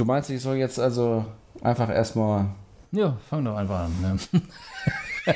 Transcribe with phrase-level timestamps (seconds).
[0.00, 1.26] Du meinst, ich soll jetzt also
[1.60, 2.46] einfach erstmal.
[2.90, 3.92] Ja, fang doch einfach an.
[4.00, 4.16] Ne?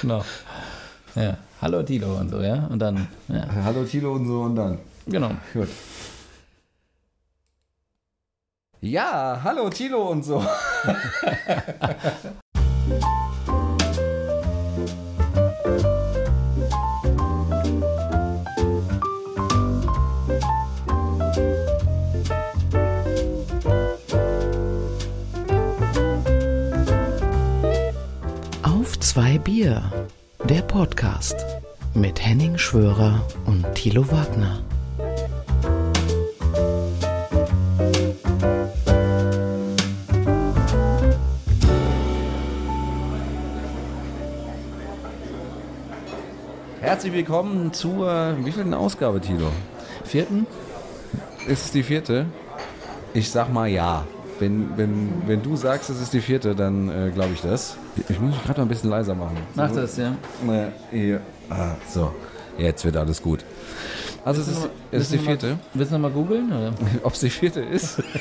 [0.00, 0.24] genau.
[1.16, 1.36] Ja.
[1.60, 2.66] Hallo Tilo und so, ja?
[2.66, 3.48] Und dann, ja.
[3.64, 4.78] Hallo Tilo und so und dann.
[5.08, 5.32] Genau.
[5.52, 5.70] Gut.
[8.80, 10.40] Ja, hallo Tilo und so.
[29.12, 30.08] zwei Bier,
[30.48, 31.36] der Podcast
[31.92, 34.64] mit Henning Schwörer und Thilo Wagner.
[46.80, 49.50] Herzlich willkommen zur wievielten Ausgabe, Tilo?
[50.04, 50.46] Vierten?
[51.46, 52.24] Ist es die vierte?
[53.12, 54.06] Ich sag mal ja.
[54.38, 57.76] Wenn, wenn, wenn du sagst, es ist die vierte, dann äh, glaube ich das.
[58.08, 59.36] Ich muss mich gerade mal ein bisschen leiser machen.
[59.54, 60.16] Mach das, ja.
[60.48, 61.20] Äh, hier.
[61.48, 62.12] Ah, so,
[62.58, 63.44] jetzt wird alles gut.
[64.24, 65.58] Also es ist, es ist die vierte.
[65.74, 66.52] Willst du nochmal googeln?
[67.02, 68.02] Ob es die vierte ist?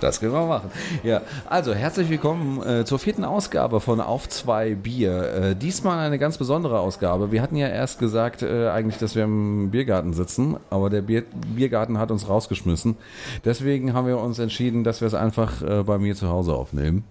[0.00, 0.70] Das können wir machen.
[1.02, 5.32] Ja, also herzlich willkommen äh, zur vierten Ausgabe von Auf zwei Bier.
[5.32, 7.32] Äh, diesmal eine ganz besondere Ausgabe.
[7.32, 11.24] Wir hatten ja erst gesagt, äh, eigentlich, dass wir im Biergarten sitzen, aber der Bier
[11.54, 12.96] Biergarten hat uns rausgeschmissen.
[13.44, 17.02] Deswegen haben wir uns entschieden, dass wir es einfach äh, bei mir zu Hause aufnehmen.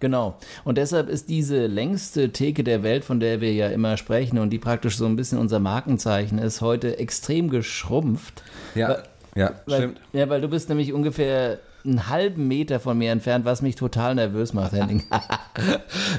[0.00, 0.34] Genau.
[0.64, 4.48] Und deshalb ist diese längste Theke der Welt, von der wir ja immer sprechen und
[4.48, 8.42] die praktisch so ein bisschen unser Markenzeichen ist, heute extrem geschrumpft.
[8.74, 9.02] Ja, Weil-
[9.36, 10.00] ja, Weil, stimmt.
[10.14, 14.14] Ja, weil du bist nämlich ungefähr einen halben Meter von mir entfernt, was mich total
[14.14, 15.04] nervös macht, Henning.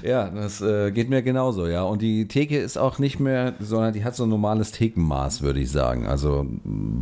[0.03, 1.83] Ja, das äh, geht mir genauso, ja.
[1.83, 5.59] Und die Theke ist auch nicht mehr, sondern die hat so ein normales Thekenmaß, würde
[5.59, 6.07] ich sagen.
[6.07, 6.45] Also,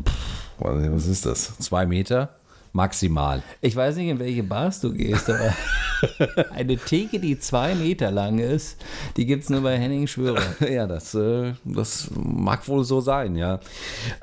[0.05, 0.13] pff,
[0.59, 1.57] was ist das?
[1.59, 2.38] Zwei Meter?
[2.71, 3.41] Maximal.
[3.61, 5.53] Ich weiß nicht, in welche Bars du gehst, aber
[6.51, 8.77] eine Theke, die zwei Meter lang ist,
[9.17, 10.41] die gibt es nur bei Henning Schwörer.
[10.69, 13.59] Ja, das, äh, das mag wohl so sein, ja.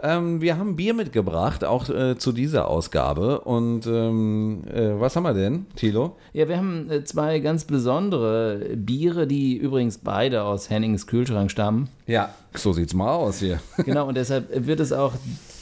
[0.03, 3.41] Ähm, wir haben Bier mitgebracht, auch äh, zu dieser Ausgabe.
[3.41, 6.17] Und ähm, äh, was haben wir denn, Thilo?
[6.33, 11.89] Ja, wir haben äh, zwei ganz besondere Biere, die übrigens beide aus Hennings Kühlschrank stammen.
[12.07, 13.61] Ja, so sieht's mal aus hier.
[13.85, 15.13] Genau, und deshalb wird es auch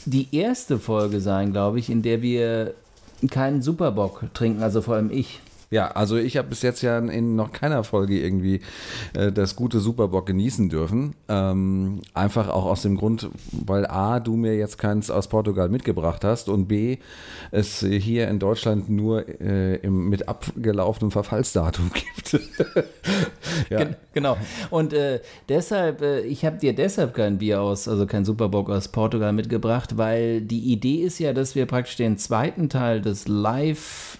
[0.05, 2.73] die erste Folge sein, glaube ich, in der wir
[3.29, 5.41] keinen Superbock trinken, also vor allem ich.
[5.71, 8.61] Ja, also ich habe bis jetzt ja in noch keiner Folge irgendwie
[9.13, 11.15] äh, das gute Superbock genießen dürfen.
[11.27, 16.23] Ähm, einfach auch aus dem Grund, weil A, du mir jetzt keins aus Portugal mitgebracht
[16.23, 16.97] hast und B,
[17.51, 22.33] es hier in Deutschland nur äh, im, mit abgelaufenem Verfallsdatum gibt.
[23.69, 23.77] ja.
[23.79, 24.37] Gen- Genau.
[24.69, 28.87] Und äh, deshalb, äh, ich habe dir deshalb kein Bier aus, also kein Superbock aus
[28.87, 33.27] Portugal mitgebracht, weil die Idee ist ja, dass wir praktisch den zweiten Teil des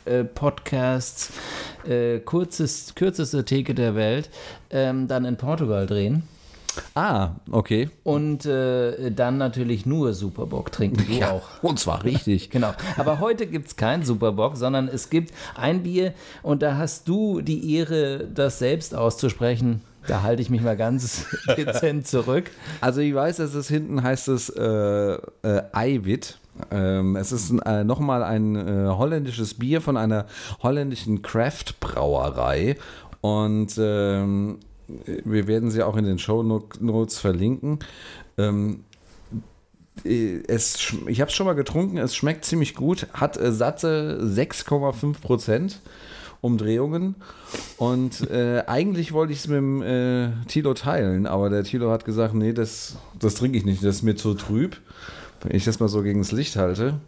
[0.06, 1.32] Live-Podcasts,
[1.88, 4.30] äh, kurzes, kürzeste Theke der Welt,
[4.70, 6.24] ähm, dann in Portugal drehen.
[6.94, 7.90] Ah, okay.
[8.04, 11.06] Und äh, dann natürlich nur Superbock trinken.
[11.08, 11.64] Du auch.
[11.64, 12.50] Und zwar richtig.
[12.56, 12.74] Genau.
[12.98, 17.42] Aber heute gibt es keinen Superbock, sondern es gibt ein Bier und da hast du
[17.42, 19.82] die Ehre, das selbst auszusprechen.
[20.08, 21.26] Da halte ich mich mal ganz
[21.58, 22.52] dezent zurück.
[22.80, 26.38] Also ich weiß, dass es hinten heißt es äh, äh, Eiwit.
[26.72, 30.26] Ähm, es ist äh, nochmal ein äh, holländisches Bier von einer
[30.64, 32.78] holländischen Craft-Brauerei.
[33.22, 34.60] Und ähm,
[34.98, 37.80] wir werden sie auch in den Show Notes verlinken.
[38.38, 38.84] Ähm,
[40.04, 44.20] äh, es, ich habe es schon mal getrunken, es schmeckt ziemlich gut, hat äh, satte
[44.22, 45.82] 6,5 Prozent
[46.42, 47.16] Umdrehungen
[47.78, 52.06] und äh, eigentlich wollte ich es mit dem äh, Tilo teilen, aber der Tilo hat
[52.06, 54.78] gesagt, nee, das, das trinke ich nicht, das ist mir zu trüb.
[55.42, 57.00] Wenn ich das mal so gegen das Licht halte.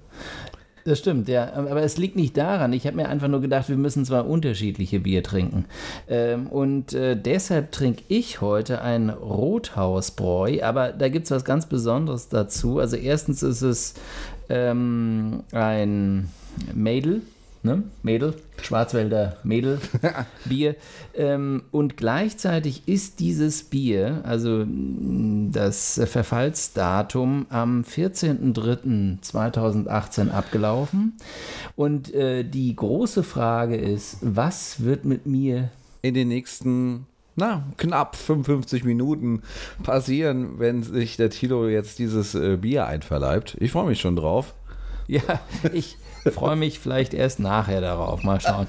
[0.87, 1.51] Das stimmt, ja.
[1.53, 2.71] Aber es liegt nicht daran.
[2.71, 5.65] Ich habe mir einfach nur gedacht, wir müssen zwar unterschiedliche Bier trinken.
[6.07, 10.63] Ähm, und äh, deshalb trinke ich heute ein Rothausbräu.
[10.63, 12.79] Aber da gibt es was ganz Besonderes dazu.
[12.79, 13.95] Also erstens ist es
[14.47, 16.29] ähm, ein
[16.73, 17.21] Mädel.
[17.63, 17.81] Ne?
[18.03, 19.79] Mädel, Schwarzwälder Mädel,
[20.45, 20.75] Bier.
[21.15, 31.13] Ähm, und gleichzeitig ist dieses Bier, also mh, das Verfallsdatum, am 14.03.2018 abgelaufen.
[31.75, 35.71] Und äh, die große Frage ist, was wird mit mir
[36.03, 39.41] In den nächsten, na, knapp 55 Minuten
[39.83, 43.57] passieren, wenn sich der Tilo jetzt dieses äh, Bier einverleibt.
[43.59, 44.53] Ich freue mich schon drauf.
[45.07, 45.39] Ja,
[45.73, 45.97] ich
[46.33, 48.23] freue mich vielleicht erst nachher darauf.
[48.23, 48.67] Mal schauen.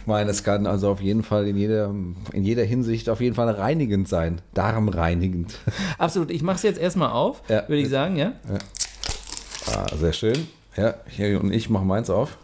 [0.00, 1.86] Ich meine, es kann also auf jeden Fall in jeder,
[2.32, 4.40] in jeder Hinsicht auf jeden Fall reinigend sein.
[4.54, 5.58] Darmreinigend.
[5.98, 6.30] Absolut.
[6.30, 7.68] Ich mache es jetzt erstmal auf, Ja.
[7.68, 8.32] würde ich sagen, ja?
[9.74, 10.48] Ah, sehr schön.
[10.76, 12.38] Ja, hier und ich mache meins auf.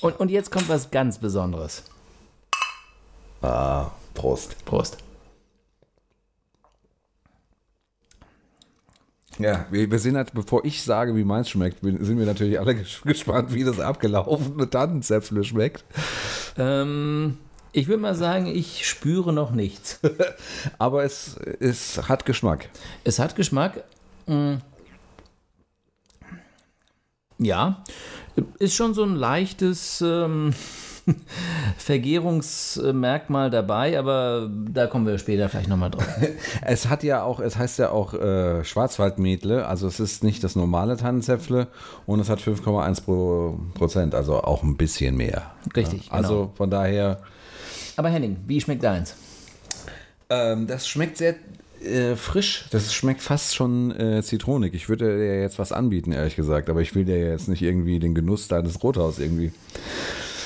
[0.00, 1.84] Und, und jetzt kommt was ganz Besonderes.
[3.42, 4.64] Ah, Prost.
[4.64, 4.98] Prost.
[9.38, 12.74] Ja, wir, wir sind halt, bevor ich sage, wie meins schmeckt, sind wir natürlich alle
[13.04, 15.84] gespannt, wie das abgelaufene Tannenzäpfle schmeckt.
[16.56, 17.38] Ähm,
[17.72, 20.00] ich würde mal sagen, ich spüre noch nichts.
[20.78, 22.68] Aber es, es hat Geschmack.
[23.02, 23.82] Es hat Geschmack.
[24.26, 24.54] Mm.
[27.38, 27.82] Ja,
[28.60, 30.54] ist schon so ein leichtes ähm,
[31.76, 36.06] Vergärungsmerkmal dabei, aber da kommen wir später vielleicht nochmal drauf.
[36.62, 40.56] Es hat ja auch, es heißt ja auch äh, Schwarzwaldmedle, also es ist nicht das
[40.56, 41.68] normale Tannenzäpfle
[42.06, 45.50] und es hat 5,1 Pro Prozent, also auch ein bisschen mehr.
[45.76, 46.52] Richtig, Ja, also genau.
[46.56, 47.20] von daher,
[47.96, 49.14] Aber Henning, wie schmeckt deins?
[50.30, 51.34] ähm, das schmeckt sehr
[51.82, 52.64] äh, frisch.
[52.70, 54.72] Das schmeckt fast schon äh, zitronig.
[54.72, 57.98] Ich würde dir jetzt was anbieten, ehrlich gesagt, aber ich will dir jetzt nicht irgendwie
[57.98, 59.52] den Genuss deines Rothaus irgendwie.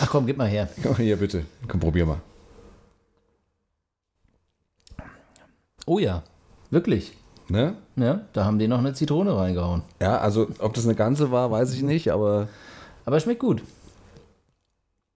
[0.01, 0.69] Ach komm, gib mal her.
[0.97, 2.21] Hier bitte, komm, probier mal.
[5.87, 6.23] Oh ja,
[6.71, 7.13] wirklich.
[7.49, 7.75] Ne?
[7.97, 9.83] Ja, da haben die noch eine Zitrone reingehauen.
[10.03, 12.49] Ja, also ob das eine ganze war, weiß ich nicht, aber
[13.07, 13.63] Aber es schmeckt gut.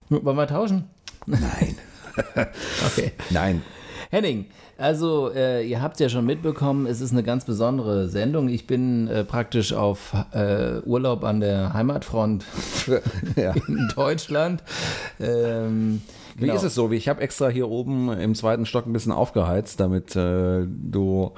[0.09, 0.89] Wollen wir tauschen?
[1.25, 1.77] nein.
[2.85, 3.11] Okay.
[3.31, 3.63] Nein.
[4.11, 4.45] Henning,
[4.83, 8.49] also äh, ihr habt es ja schon mitbekommen, es ist eine ganz besondere Sendung.
[8.49, 12.43] Ich bin äh, praktisch auf äh, Urlaub an der Heimatfront
[13.37, 13.53] ja.
[13.69, 14.61] in Deutschland.
[15.21, 16.01] Ähm,
[16.35, 16.55] Wie genau.
[16.55, 16.91] ist es so?
[16.91, 21.31] Ich habe extra hier oben im zweiten Stock ein bisschen aufgeheizt, damit äh, du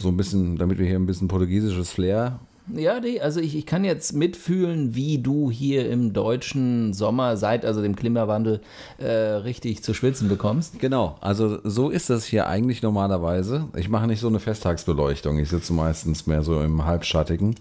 [0.00, 2.38] so ein bisschen, damit wir hier ein bisschen portugiesisches Flair.
[2.74, 7.64] Ja, nee, also ich, ich kann jetzt mitfühlen, wie du hier im deutschen Sommer seit
[7.64, 8.60] also dem Klimawandel
[8.98, 10.80] äh, richtig zu schwitzen bekommst.
[10.80, 13.66] Genau, also so ist das hier eigentlich normalerweise.
[13.76, 15.38] Ich mache nicht so eine Festtagsbeleuchtung.
[15.38, 17.54] Ich sitze meistens mehr so im Halbschattigen.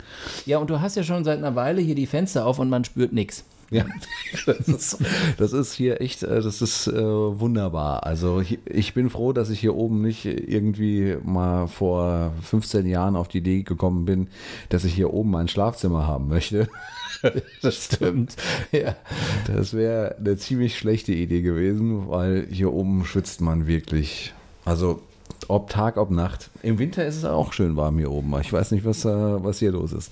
[0.46, 2.84] Ja, und du hast ja schon seit einer Weile hier die Fenster auf und man
[2.84, 3.46] spürt nichts.
[3.72, 3.86] Ja,
[4.46, 4.98] das ist,
[5.38, 8.06] das ist hier echt, äh, das ist äh, wunderbar.
[8.06, 13.16] Also ich, ich bin froh, dass ich hier oben nicht irgendwie mal vor 15 Jahren
[13.16, 14.28] auf die Idee gekommen bin,
[14.70, 16.68] dass ich hier oben ein Schlafzimmer haben möchte.
[17.64, 18.36] Das stimmt.
[18.72, 18.96] Ja.
[19.48, 24.34] Das wäre eine ziemlich schlechte Idee gewesen, weil hier oben schwitzt man wirklich.
[24.64, 25.02] Also
[25.48, 26.50] ob Tag, ob Nacht.
[26.64, 28.34] Im Winter ist es auch schön warm hier oben.
[28.42, 30.12] Ich weiß nicht, was, äh, was hier los ist.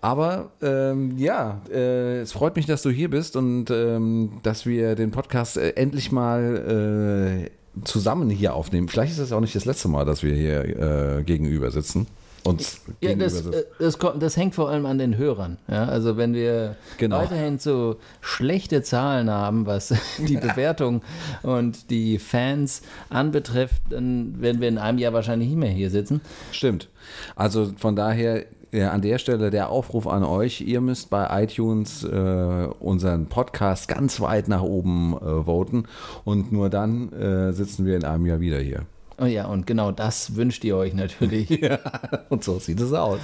[0.00, 4.94] Aber ähm, ja, äh, es freut mich, dass du hier bist und ähm, dass wir
[4.94, 8.88] den Podcast äh, endlich mal äh, zusammen hier aufnehmen.
[8.88, 12.06] Vielleicht ist es auch nicht das letzte Mal, dass wir hier äh, gegenüber sitzen.
[12.44, 15.58] Uns Ja, das, äh, das, das hängt vor allem an den Hörern.
[15.68, 17.18] Ja, also wenn wir Genau.
[17.18, 21.02] weiterhin so schlechte Zahlen haben, was die Bewertung
[21.42, 26.20] und die Fans anbetrifft, dann werden wir in einem Jahr wahrscheinlich nicht mehr hier sitzen.
[26.52, 26.88] Stimmt.
[27.36, 30.60] Also von daher ja, an der Stelle der Aufruf an euch.
[30.60, 35.84] Ihr müsst bei iTunes äh, unseren Podcast ganz weit nach oben äh, voten
[36.24, 38.82] und nur dann äh, sitzen wir in einem Jahr wieder hier.
[39.20, 41.60] Oh ja, und genau das wünscht ihr euch natürlich.
[42.28, 43.18] Und so sieht es aus.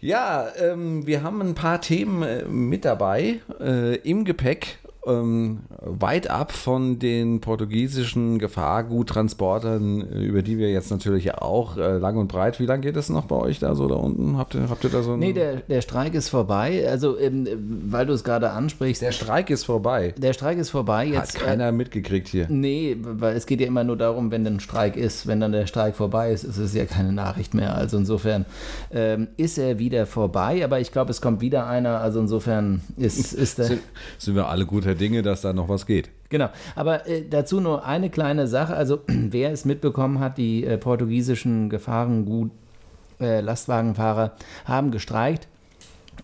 [0.00, 4.78] Ja, ähm, wir haben ein paar Themen äh, mit dabei äh, im Gepäck.
[5.06, 11.98] Ähm, weit ab von den portugiesischen Gefahrguttransportern, äh, über die wir jetzt natürlich auch äh,
[11.98, 12.58] lang und breit.
[12.58, 14.36] Wie lange geht es noch bei euch da so da unten?
[14.36, 15.20] Habt ihr, habt ihr da so ein.
[15.20, 16.84] Nee, der, der Streik ist vorbei.
[16.88, 17.46] Also, ähm,
[17.86, 20.12] weil du es gerade ansprichst, der Streik ist vorbei.
[20.16, 21.06] der Streik ist vorbei.
[21.08, 22.46] Hat Jetzt, äh, keiner mitgekriegt hier.
[22.48, 25.28] Nee, weil es geht ja immer nur darum, wenn ein Streik ist.
[25.28, 27.76] Wenn dann der Streik vorbei ist, ist es ja keine Nachricht mehr.
[27.76, 28.44] Also insofern
[28.92, 32.00] ähm, ist er wieder vorbei, aber ich glaube, es kommt wieder einer.
[32.00, 33.66] Also insofern ist, ist der.
[33.66, 33.82] Sind,
[34.18, 36.10] sind wir alle guter Dinge, dass da noch was geht?
[36.28, 38.74] Genau, aber äh, dazu nur eine kleine Sache.
[38.74, 42.50] Also wer es mitbekommen hat, die äh, portugiesischen Gefahrengut
[43.20, 44.32] äh, Lastwagenfahrer
[44.64, 45.48] haben gestreikt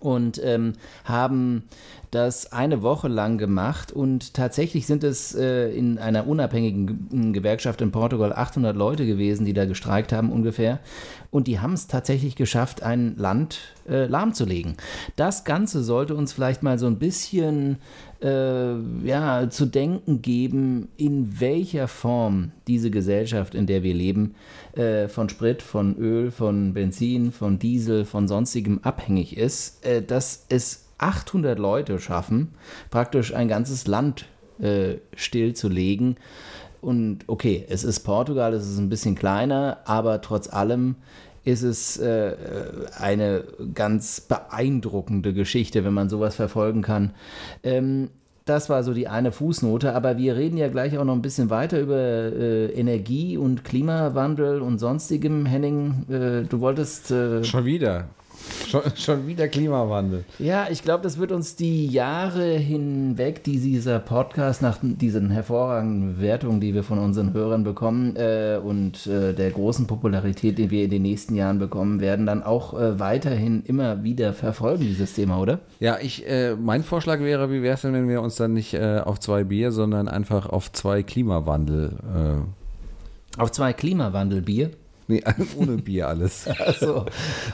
[0.01, 0.73] und ähm,
[1.05, 1.65] haben
[2.13, 7.81] das eine Woche lang gemacht und tatsächlich sind es äh, in einer unabhängigen Ge- Gewerkschaft
[7.81, 10.79] in Portugal 800 Leute gewesen, die da gestreikt haben ungefähr
[11.31, 14.77] und die haben es tatsächlich geschafft, ein Land äh, lahmzulegen.
[15.17, 17.79] Das Ganze sollte uns vielleicht mal so ein bisschen
[18.23, 24.35] äh, ja, zu denken geben, in welcher Form diese Gesellschaft, in der wir leben,
[24.75, 30.45] äh, von Sprit, von Öl, von Benzin, von Diesel, von sonstigem abhängig ist, äh, dass
[30.51, 32.55] es 800 Leute schaffen,
[32.91, 34.27] praktisch ein ganzes Land
[34.61, 36.17] äh, stillzulegen.
[36.81, 40.97] Und okay, es ist Portugal, es ist ein bisschen kleiner, aber trotz allem
[41.45, 42.35] ist es äh,
[42.99, 43.45] eine
[43.75, 47.11] ganz beeindruckende Geschichte, wenn man sowas verfolgen kann.
[47.63, 48.11] Ähm,
[48.45, 51.51] das war so die eine Fußnote, aber wir reden ja gleich auch noch ein bisschen
[51.51, 55.47] weiter über äh, Energie und Klimawandel und sonstigem.
[55.47, 57.13] Henning, äh, du wolltest.
[57.13, 58.09] Äh, Schon wieder.
[58.69, 60.25] Schon, schon wieder Klimawandel.
[60.39, 66.21] Ja, ich glaube, das wird uns die Jahre hinweg, die dieser Podcast nach diesen hervorragenden
[66.21, 70.85] Wertungen, die wir von unseren Hörern bekommen äh, und äh, der großen Popularität, die wir
[70.85, 75.39] in den nächsten Jahren bekommen werden, dann auch äh, weiterhin immer wieder verfolgen, dieses Thema,
[75.41, 75.61] oder?
[75.81, 78.75] Ja, ich, äh, mein Vorschlag wäre, wie wäre es denn, wenn wir uns dann nicht
[78.75, 81.93] äh, auf zwei Bier, sondern einfach auf zwei Klimawandel.
[83.37, 84.71] Äh, auf zwei Klimawandelbier?
[85.13, 85.23] Nee,
[85.59, 86.49] ohne Bier alles.
[86.59, 87.05] Achso.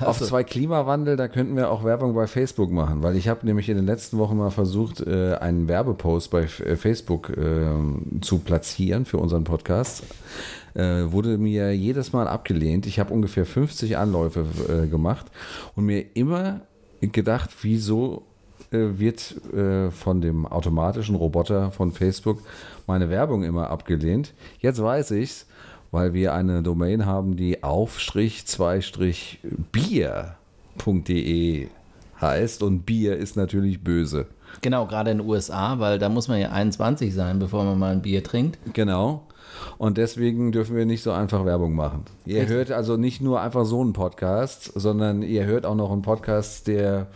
[0.01, 3.69] Auf zwei Klimawandel, da könnten wir auch Werbung bei Facebook machen, weil ich habe nämlich
[3.69, 9.07] in den letzten Wochen mal versucht, äh, einen Werbepost bei äh, Facebook äh, zu platzieren
[9.07, 10.05] für unseren Podcast.
[10.75, 12.87] Äh, wurde mir jedes Mal abgelehnt.
[12.87, 14.45] Ich habe ungefähr 50 Anläufe
[14.89, 15.27] gemacht
[15.75, 16.61] und mir immer
[17.01, 18.23] gedacht, wieso
[18.71, 19.35] wird
[19.91, 22.41] von dem automatischen Roboter von Facebook
[22.87, 24.35] meine Werbung immer abgelehnt.
[24.61, 25.47] Jetzt weiß ich's
[25.91, 28.09] weil wir eine Domain haben, die auf-bier.de
[32.21, 34.27] heißt und Bier ist natürlich böse.
[34.61, 37.93] Genau, gerade in den USA, weil da muss man ja 21 sein, bevor man mal
[37.93, 38.59] ein Bier trinkt.
[38.73, 39.23] Genau.
[39.77, 42.05] Und deswegen dürfen wir nicht so einfach Werbung machen.
[42.25, 42.57] Ihr Richtig.
[42.57, 46.67] hört also nicht nur einfach so einen Podcast, sondern ihr hört auch noch einen Podcast,
[46.69, 47.09] der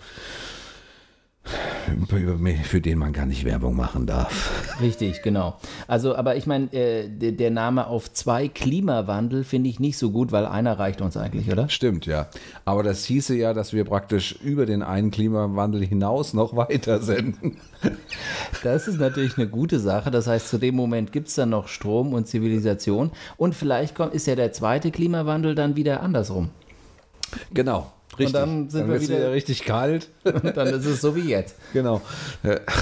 [2.64, 4.76] für den man gar nicht Werbung machen darf.
[4.80, 5.58] Richtig, genau.
[5.88, 10.30] Also, aber ich meine, äh, der Name auf zwei Klimawandel finde ich nicht so gut,
[10.32, 11.68] weil einer reicht uns eigentlich, oder?
[11.68, 12.28] Stimmt, ja.
[12.64, 17.58] Aber das hieße ja, dass wir praktisch über den einen Klimawandel hinaus noch weiter senden.
[18.62, 20.10] Das ist natürlich eine gute Sache.
[20.10, 23.10] Das heißt, zu dem Moment gibt es dann noch Strom und Zivilisation.
[23.36, 26.50] Und vielleicht kommt, ist ja der zweite Klimawandel dann wieder andersrum.
[27.52, 27.90] Genau.
[28.18, 28.26] Richtig.
[28.26, 30.08] Und dann sind dann wir wieder, wieder, richtig kalt.
[30.24, 31.56] Und dann ist es so wie jetzt.
[31.72, 32.02] Genau.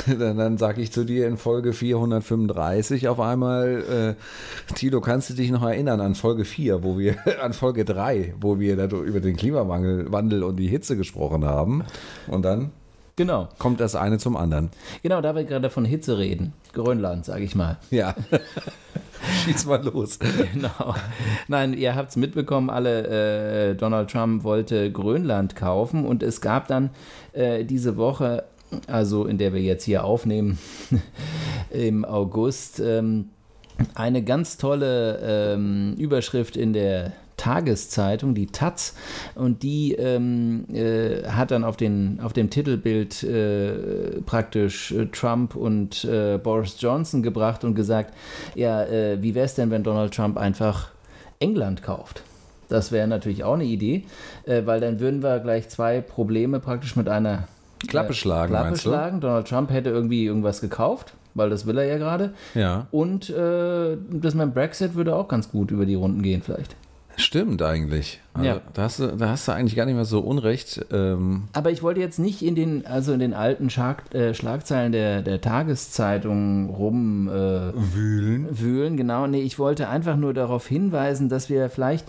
[0.06, 5.34] Dann, dann sage ich zu dir in Folge 435 auf einmal, äh, Tilo, kannst du
[5.34, 9.36] dich noch erinnern an Folge 4, wo wir, an Folge 3, wo wir über den
[9.36, 11.84] Klimawandel und die Hitze gesprochen haben.
[12.26, 12.72] Und dann
[13.16, 13.48] Genau.
[13.58, 14.70] Kommt das eine zum anderen.
[15.02, 16.52] Genau, da wir gerade von Hitze reden.
[16.72, 17.78] Grönland, sage ich mal.
[17.90, 18.14] Ja.
[19.44, 20.18] Schieß mal los.
[20.18, 20.94] Genau.
[21.48, 26.68] Nein, ihr habt es mitbekommen, alle, äh, Donald Trump wollte Grönland kaufen und es gab
[26.68, 26.90] dann
[27.32, 28.44] äh, diese Woche,
[28.86, 30.58] also in der wir jetzt hier aufnehmen,
[31.70, 33.30] im August, ähm,
[33.94, 38.94] eine ganz tolle ähm, Überschrift in der Tageszeitung, die Taz,
[39.34, 45.56] und die ähm, äh, hat dann auf, den, auf dem Titelbild äh, praktisch äh, Trump
[45.56, 48.12] und äh, Boris Johnson gebracht und gesagt,
[48.54, 50.90] ja, äh, wie wäre es denn, wenn Donald Trump einfach
[51.38, 52.22] England kauft?
[52.68, 54.04] Das wäre natürlich auch eine Idee,
[54.44, 57.48] äh, weil dann würden wir gleich zwei Probleme praktisch mit einer
[57.88, 58.52] Klappe schlagen.
[58.52, 59.20] Klappe schlagen.
[59.22, 62.34] Donald Trump hätte irgendwie irgendwas gekauft, weil das will er ja gerade.
[62.54, 62.86] Ja.
[62.90, 66.76] Und äh, das mit dem Brexit würde auch ganz gut über die Runden gehen, vielleicht.
[67.20, 68.20] Stimmt eigentlich.
[68.32, 68.60] Also ja.
[68.72, 70.84] da, hast du, da hast du eigentlich gar nicht mehr so Unrecht.
[70.90, 74.92] Ähm Aber ich wollte jetzt nicht in den, also in den alten Schlag, äh, Schlagzeilen
[74.92, 77.32] der, der Tageszeitung rum äh,
[77.74, 78.48] wühlen.
[78.50, 79.26] Wühlen, genau.
[79.26, 82.06] Nee, ich wollte einfach nur darauf hinweisen, dass wir vielleicht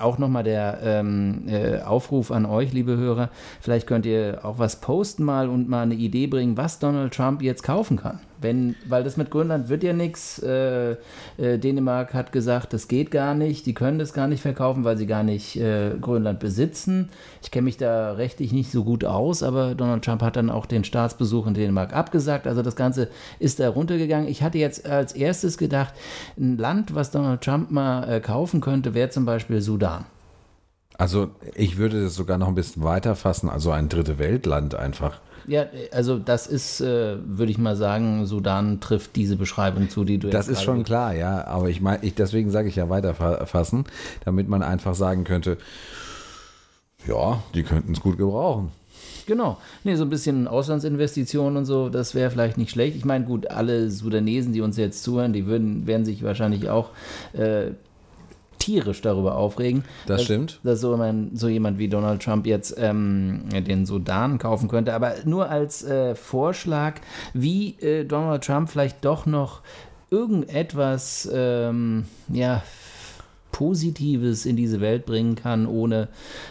[0.00, 3.30] auch nochmal der ähm, äh, Aufruf an euch, liebe Hörer,
[3.60, 7.42] vielleicht könnt ihr auch was posten mal und mal eine Idee bringen, was Donald Trump
[7.42, 8.20] jetzt kaufen kann.
[8.40, 10.38] Wenn, weil das mit Grönland wird ja nichts.
[10.38, 10.92] Äh,
[11.36, 14.96] äh, Dänemark hat gesagt, das geht gar nicht, die können das gar nicht verkaufen, weil
[14.96, 17.10] sie gar nicht äh, Grönland besitzen.
[17.42, 20.64] Ich kenne mich da rechtlich nicht so gut aus, aber Donald Trump hat dann auch
[20.64, 22.46] den Staatsbesuch in Dänemark abgesagt.
[22.46, 23.08] Also das Ganze
[23.40, 24.28] ist da runtergegangen.
[24.28, 25.92] Ich hatte jetzt als erstes gedacht,
[26.38, 29.89] ein Land, was Donald Trump mal äh, kaufen könnte, wäre zum Beispiel Sudan.
[30.98, 35.20] Also ich würde das sogar noch ein bisschen weiter fassen, also ein dritte Weltland einfach.
[35.46, 40.18] Ja, also das ist, äh, würde ich mal sagen, Sudan trifft diese Beschreibung zu, die
[40.18, 41.46] du Das ist schon klar, ja.
[41.46, 43.84] Aber ich meine, ich, deswegen sage ich ja weiterfassen,
[44.24, 45.56] damit man einfach sagen könnte,
[47.08, 48.70] ja, die könnten es gut gebrauchen.
[49.26, 49.58] Genau.
[49.84, 52.96] Nee, so ein bisschen Auslandsinvestitionen und so, das wäre vielleicht nicht schlecht.
[52.96, 56.90] Ich meine, gut, alle Sudanesen, die uns jetzt zuhören, die würden, werden sich wahrscheinlich auch
[57.32, 57.70] äh,
[58.60, 59.82] tierisch darüber aufregen.
[60.06, 60.60] Das dass, stimmt.
[60.62, 64.94] Dass so, mein, so, jemand wie Donald Trump jetzt ähm, den Sudan kaufen könnte.
[64.94, 67.00] Aber nur als äh, Vorschlag,
[67.34, 69.62] wie äh, Donald Trump vielleicht doch noch
[70.10, 72.62] irgendetwas ähm, ja,
[73.52, 76.08] Positives in diese Welt bringen kann, ohne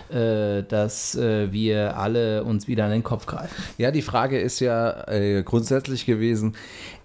[0.10, 3.56] äh, dass äh, wir alle uns wieder an den Kopf greifen.
[3.78, 6.56] Ja, die Frage ist ja äh, grundsätzlich gewesen,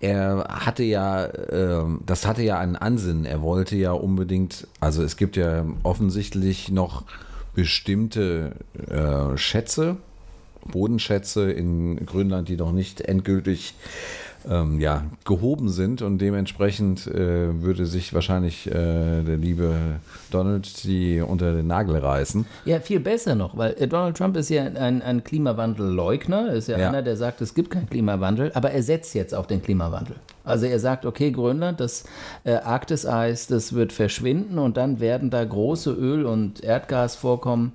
[0.00, 5.16] er hatte ja, ähm, das hatte ja einen Ansinnen, er wollte ja unbedingt, also es
[5.16, 7.04] gibt ja offensichtlich noch
[7.54, 8.52] bestimmte
[8.90, 9.96] äh, Schätze,
[10.66, 13.74] Bodenschätze in Grönland, die noch nicht endgültig
[14.48, 18.72] ähm, ja, gehoben sind und dementsprechend äh, würde sich wahrscheinlich äh,
[19.22, 19.72] der liebe
[20.30, 22.46] Donald die unter den Nagel reißen.
[22.64, 26.78] Ja, viel besser noch, weil äh, Donald Trump ist ja ein, ein Klimawandelleugner, ist ja,
[26.78, 26.88] Ja.
[26.88, 30.16] einer, der sagt, es gibt keinen Klimawandel, aber er setzt jetzt auf den Klimawandel.
[30.46, 32.04] Also er sagt, okay, Grönland, das
[32.44, 37.72] äh, Arktiseis, das wird verschwinden und dann werden da große Öl- und Erdgasvorkommen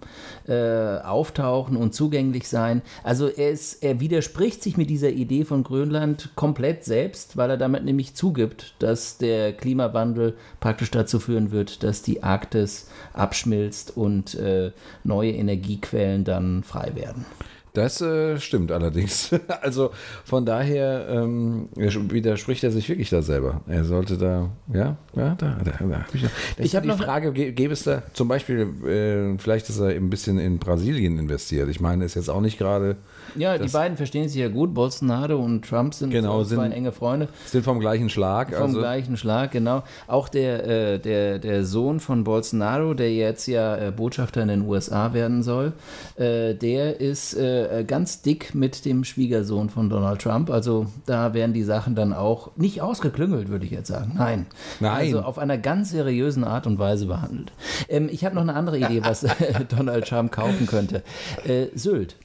[0.47, 2.83] äh, auftauchen und zugänglich sein.
[3.03, 7.57] Also er, ist, er widerspricht sich mit dieser Idee von Grönland komplett selbst, weil er
[7.57, 14.35] damit nämlich zugibt, dass der Klimawandel praktisch dazu führen wird, dass die Arktis abschmilzt und
[14.35, 14.71] äh,
[15.03, 17.25] neue Energiequellen dann frei werden.
[17.73, 19.29] Das äh, stimmt allerdings.
[19.61, 19.91] Also
[20.25, 23.61] von daher ähm, widerspricht er sich wirklich da selber.
[23.67, 26.15] Er sollte da, ja, ja, da, da, da das
[26.57, 29.69] Ich ist ja hab die noch- Frage, gä- gäbe es da zum Beispiel, äh, vielleicht
[29.69, 31.69] ist er ein bisschen in Brasilien investiert.
[31.69, 32.95] Ich meine, ist jetzt auch nicht gerade,
[33.35, 34.73] Ja, die Das- beiden verstehen sich ja gut.
[34.73, 37.27] Bolsonaro und Trump sind Genau, zwei sind- enge Freunde.
[37.45, 38.53] sind vom gleichen Schlag.
[38.53, 39.83] Vom Also, gleichen Schlag, genau.
[40.07, 44.61] Auch der, äh, der, der Sohn von Bolsonaro, der jetzt ja äh, Botschafter in den
[44.67, 45.73] USA werden soll,
[46.17, 50.49] äh, der ist äh, ganz dick mit dem Schwiegersohn von Donald Trump.
[50.49, 54.13] Also da werden die Sachen dann auch nicht ausgeklüngelt, würde ich jetzt sagen.
[54.17, 54.45] Nein.
[54.79, 54.91] Nein.
[54.91, 57.51] Also auf einer ganz seriösen Art und Weise behandelt.
[57.87, 59.25] Ähm, ich habe noch eine andere Idee, was
[59.77, 61.03] Donald Trump kaufen könnte.
[61.45, 62.15] Äh, Sylt.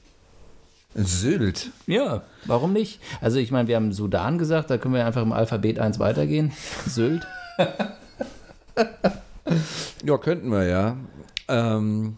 [0.95, 1.71] Sylt.
[1.87, 2.99] Ja, warum nicht?
[3.21, 6.51] Also ich meine, wir haben Sudan gesagt, da können wir einfach im Alphabet 1 weitergehen.
[6.87, 7.27] Sylt.
[10.03, 10.97] Ja, könnten wir ja.
[11.47, 12.17] Ähm,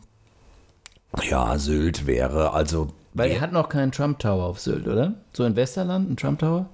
[1.23, 2.89] ja, Sylt wäre also.
[3.13, 5.15] Weil er hat noch keinen Trump Tower auf Sylt, oder?
[5.33, 6.67] So in Westerland, ein Trump Tower?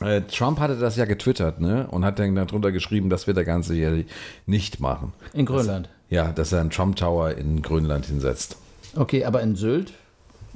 [0.00, 1.86] Äh, Trump hatte das ja getwittert, ne?
[1.90, 4.06] Und hat dann darunter geschrieben, das wird er ganze jährlich
[4.46, 5.12] nicht machen.
[5.32, 5.88] In Grönland.
[6.10, 8.56] Ja, dass er einen Trump Tower in Grönland hinsetzt.
[8.96, 9.92] Okay, aber in Sylt?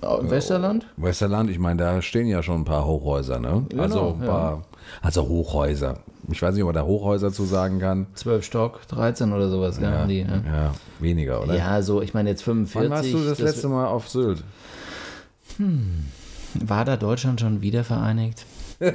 [0.00, 0.86] Au- Im Westerland?
[0.96, 3.66] Westerland, ich meine, da stehen ja schon ein paar Hochhäuser, ne?
[3.68, 4.64] Genau, also ein paar,
[5.02, 5.98] also Hochhäuser.
[6.30, 8.06] Ich weiß nicht, ob man da Hochhäuser zu sagen kann.
[8.14, 9.78] 12 Stock, 13 oder sowas.
[9.80, 10.42] Ja, die, ne?
[10.46, 11.54] Ja, weniger, oder?
[11.56, 12.90] ja so, ich meine jetzt 45.
[12.90, 14.44] Wann warst du das, letzte Mal auf Sylt?
[16.54, 18.46] War da Deutschland schon wieder vereinigt?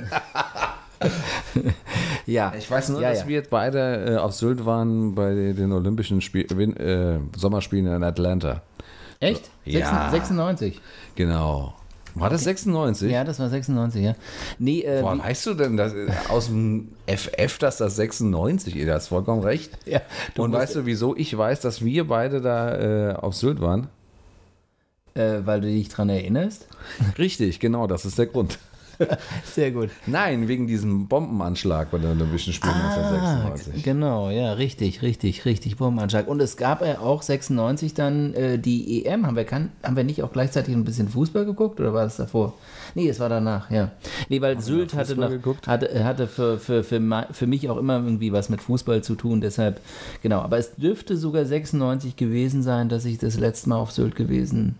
[2.25, 2.53] ja.
[2.57, 3.27] Ich weiß nur, ja, dass ja.
[3.27, 8.61] wir jetzt beide äh, auf Sylt waren bei den Olympischen Spiel, äh, Sommerspielen in Atlanta.
[9.23, 9.49] Echt?
[9.65, 10.09] Ja.
[10.11, 10.79] 96.
[11.15, 11.73] Genau.
[12.15, 13.11] War das 96?
[13.11, 14.15] Ja, das war 96, ja.
[14.59, 18.75] Nee, äh, Woher wie- weißt du denn dass, äh, aus dem FF, dass das 96
[18.75, 18.87] ist?
[18.87, 19.71] Du hast vollkommen recht.
[19.87, 20.01] ja,
[20.35, 23.87] du Und weißt du, wieso ich weiß, dass wir beide da äh, auf Sylt waren?
[25.15, 26.67] äh, weil du dich dran erinnerst?
[27.17, 28.57] Richtig, genau, das ist der Grund.
[29.45, 29.89] Sehr gut.
[30.05, 33.83] Nein, wegen diesem Bombenanschlag bei den Olympischen Spielen Ah, 1996.
[33.83, 36.27] genau, ja, richtig, richtig, richtig, Bombenanschlag.
[36.27, 39.25] Und es gab ja auch 96 dann äh, die EM.
[39.25, 42.17] Haben wir, kann, haben wir nicht auch gleichzeitig ein bisschen Fußball geguckt oder war das
[42.17, 42.53] davor?
[42.95, 43.91] Nee, es war danach, ja.
[44.29, 45.31] Nee, weil Sylt nach hatte, noch,
[45.67, 49.41] hatte, hatte für, für, für, für mich auch immer irgendwie was mit Fußball zu tun,
[49.41, 49.81] deshalb,
[50.21, 50.41] genau.
[50.41, 54.75] Aber es dürfte sogar 96 gewesen sein, dass ich das letzte Mal auf Sylt gewesen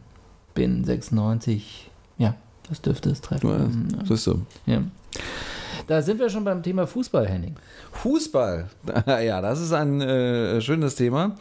[0.53, 0.83] bin.
[0.83, 2.35] 96, ja,
[2.69, 3.49] das dürfte es treffen.
[3.49, 4.41] Ja, Mhm, siehst du.
[4.65, 4.81] ja.
[5.87, 7.55] Da sind wir schon beim Thema Fußball, Henning.
[7.91, 8.69] Fußball.
[9.05, 11.35] Ja, das ist ein äh, schönes Thema.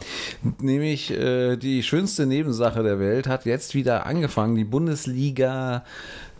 [0.59, 4.55] Nämlich äh, die schönste Nebensache der Welt hat jetzt wieder angefangen.
[4.55, 5.85] Die Bundesliga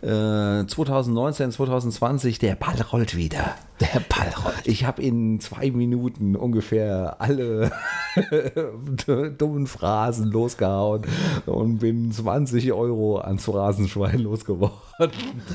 [0.04, 2.38] äh, 2019, 2020.
[2.38, 3.54] Der Ball rollt wieder.
[3.80, 4.66] Der Ball rollt.
[4.66, 7.72] Ich habe in zwei Minuten ungefähr alle
[9.38, 11.02] dummen Phrasen losgehauen
[11.46, 14.78] und bin 20 Euro ans Phrasenschwein losgeworden.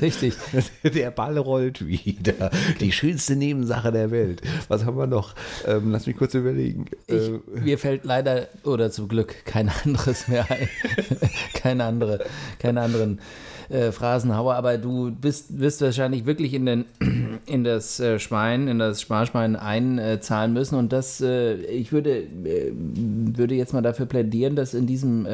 [0.00, 0.34] Richtig.
[0.84, 2.50] Der Ball rollt wieder.
[2.80, 4.42] Die schönste Nebensache der Welt.
[4.68, 5.34] Was haben wir noch?
[5.66, 6.86] Ähm, lass mich kurz überlegen.
[7.06, 10.68] Ich, Äh, mir fällt leider oder zum Glück kein anderes mehr ein.
[11.54, 12.24] keine andere,
[12.58, 13.20] keine anderen
[13.70, 16.84] äh, Phrasenhauer, aber du bist, wirst wahrscheinlich wirklich in, den,
[17.46, 20.74] in das äh, Schwein, in das Sparschwein einzahlen müssen.
[20.74, 25.26] Und das, äh, ich würde, äh, würde jetzt mal dafür plädieren, dass in diesem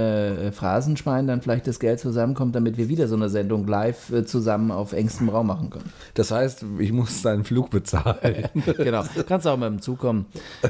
[0.52, 4.92] Phrasenschwein dann vielleicht das Geld zusammenkommt, damit wir wieder so eine Sendung live zusammen auf
[4.92, 5.92] engstem Raum machen können.
[6.14, 8.48] das heißt, ich muss deinen Flug bezahlen.
[8.76, 9.04] genau.
[9.26, 10.26] Kannst auch mit dem Zug kommen.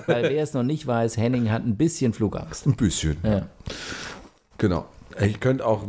[0.07, 2.67] Weil wer es noch nicht weiß, Henning hat ein bisschen Flugangst.
[2.67, 3.17] Ein bisschen.
[3.23, 3.47] Ja.
[4.59, 4.87] Genau.
[5.21, 5.85] Ich könnte auch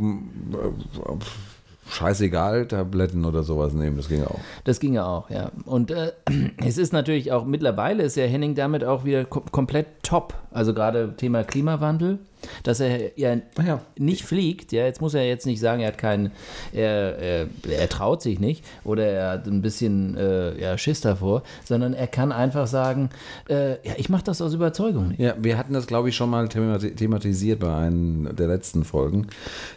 [1.90, 3.96] scheißegal Tabletten oder sowas nehmen.
[3.96, 4.40] Das ging auch.
[4.64, 5.50] Das ging ja auch, ja.
[5.64, 6.12] Und äh,
[6.64, 10.34] es ist natürlich auch, mittlerweile ist ja Henning damit auch wieder kom komplett top.
[10.50, 12.18] Also gerade Thema Klimawandel,
[12.62, 13.80] dass er ja ja.
[13.98, 14.72] nicht fliegt.
[14.72, 16.32] Ja, jetzt muss er jetzt nicht sagen, er hat keinen,
[16.72, 21.42] er, er, er traut sich nicht oder er hat ein bisschen äh, ja, Schiss davor,
[21.64, 23.10] sondern er kann einfach sagen,
[23.48, 25.20] äh, ja, ich mache das aus Überzeugung nicht.
[25.20, 29.26] Ja, wir hatten das, glaube ich, schon mal themati- thematisiert bei einem der letzten Folgen,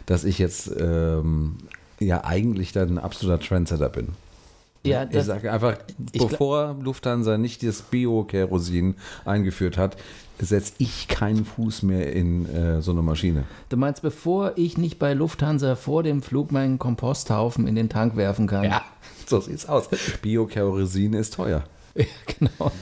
[0.06, 1.56] dass ich jetzt ähm,
[2.06, 4.08] ja eigentlich dann ein absoluter Trendsetter bin.
[4.84, 5.76] Ja, ich sage einfach,
[6.12, 9.96] bevor Lufthansa nicht das Bio-Kerosin eingeführt hat,
[10.40, 13.44] setze ich keinen Fuß mehr in äh, so eine Maschine.
[13.68, 18.16] Du meinst, bevor ich nicht bei Lufthansa vor dem Flug meinen Komposthaufen in den Tank
[18.16, 18.64] werfen kann?
[19.26, 19.88] so sieht's aus.
[20.20, 21.62] Bio-Kerosin ist teuer.
[22.02, 22.04] Ja,
[22.38, 22.72] genau.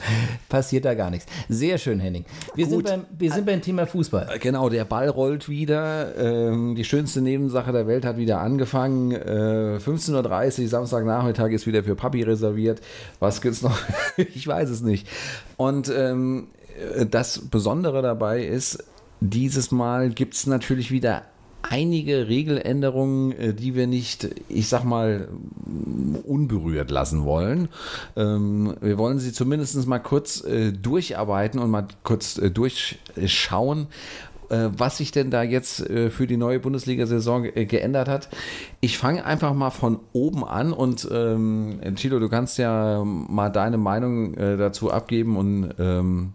[0.47, 1.25] Passiert da gar nichts.
[1.49, 2.25] Sehr schön, Henning.
[2.55, 2.85] Wir, sind Gut.
[2.85, 4.29] beim, wir sind beim Thema Fußball.
[4.33, 6.15] Äh, Genau, der Ball rollt wieder.
[6.17, 9.11] Ähm, die schönste Nebensache der Welt hat wieder angefangen.
[9.11, 12.81] Äh, 15.30 Uhr, Samstagnachmittag ist wieder für Papi reserviert.
[13.19, 13.77] Was gibt's noch?
[14.17, 15.07] ich weiß es nicht.
[15.57, 16.47] Und ähm,
[16.95, 18.83] äh, das Besondere dabei ist,
[19.19, 21.23] dieses Mal gibt es natürlich wieder
[21.63, 25.27] einige Regeländerungen, äh, die wir nicht, ich sag mal,
[26.23, 27.69] unberührt lassen wollen.
[28.15, 33.87] Ähm, wir wollen sie zumindest mal kurz äh, durcharbeiten und mal kurz äh, durchschauen,
[34.53, 35.77] was sich denn da jetzt
[36.09, 38.27] für die neue Bundesliga-Saison geändert hat.
[38.81, 43.77] Ich fange einfach mal von oben an und ähm, Tilo, du kannst ja mal deine
[43.77, 46.33] Meinung dazu abgeben und ähm,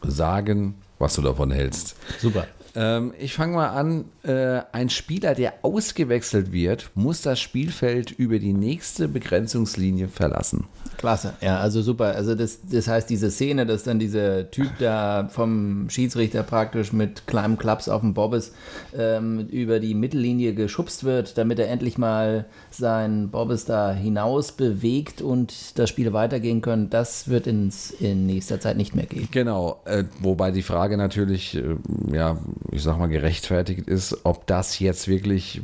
[0.00, 1.94] sagen, was du davon hältst.
[2.20, 2.46] Super.
[2.74, 4.04] Ähm, ich fange mal an.
[4.22, 10.66] Äh, ein Spieler, der ausgewechselt wird, muss das Spielfeld über die nächste Begrenzungslinie verlassen.
[11.02, 12.14] Klasse, ja, also super.
[12.14, 17.26] Also das, das heißt, diese Szene, dass dann dieser Typ da vom Schiedsrichter praktisch mit
[17.26, 18.52] kleinem Klaps auf dem Bobbes
[18.96, 25.20] ähm, über die Mittellinie geschubst wird, damit er endlich mal sein Bobbes da hinaus bewegt
[25.22, 29.26] und das Spiel weitergehen können, das wird ins, in nächster Zeit nicht mehr gehen.
[29.32, 31.74] Genau, äh, wobei die Frage natürlich, äh,
[32.12, 32.38] ja,
[32.70, 35.62] ich sag mal, gerechtfertigt ist, ob das jetzt wirklich,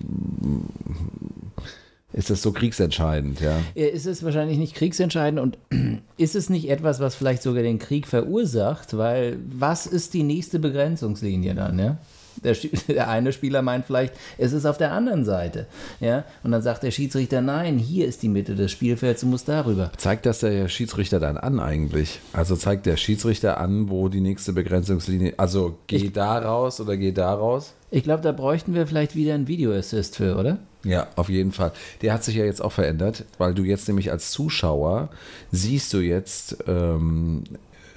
[2.12, 3.58] ist das so kriegsentscheidend, ja?
[3.74, 5.58] Ist es wahrscheinlich nicht kriegsentscheidend und
[6.16, 8.96] ist es nicht etwas, was vielleicht sogar den Krieg verursacht?
[8.96, 11.98] Weil was ist die nächste Begrenzungslinie dann, ja?
[12.42, 12.56] Der,
[12.88, 15.66] der eine Spieler meint vielleicht, es ist auf der anderen Seite.
[16.00, 16.24] Ja?
[16.42, 19.92] Und dann sagt der Schiedsrichter, nein, hier ist die Mitte des Spielfelds, du musst darüber.
[19.96, 22.20] Zeigt das der Schiedsrichter dann an eigentlich?
[22.32, 27.12] Also zeigt der Schiedsrichter an, wo die nächste Begrenzungslinie, also geh da raus oder geh
[27.12, 27.74] da raus?
[27.90, 30.58] Ich glaube, da bräuchten wir vielleicht wieder einen Videoassist für, oder?
[30.84, 31.72] Ja, auf jeden Fall.
[32.02, 35.08] Der hat sich ja jetzt auch verändert, weil du jetzt nämlich als Zuschauer
[35.50, 37.44] siehst du jetzt ähm,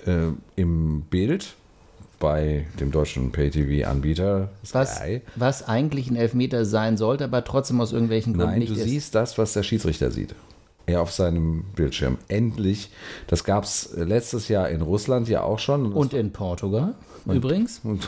[0.06, 1.54] äh, im Bild
[2.20, 5.02] bei dem deutschen Pay-TV-Anbieter Was,
[5.36, 8.84] was eigentlich ein Elfmeter sein sollte, aber trotzdem aus irgendwelchen Gründen Nein, nicht du ist.
[8.84, 10.36] siehst das, was der Schiedsrichter sieht.
[10.86, 12.18] Er auf seinem Bildschirm.
[12.28, 12.92] Endlich.
[13.28, 15.94] Das gab es letztes Jahr in Russland ja auch schon.
[15.94, 17.82] Und in Portugal übrigens.
[17.84, 18.08] Und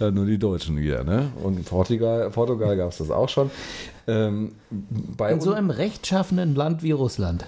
[0.00, 1.30] ja, nur die Deutschen wieder, ne?
[1.42, 3.50] Und in Portugal, Portugal gab es das auch schon.
[4.06, 7.44] Ähm, bei In so einem rechtschaffenen Land wie Russland.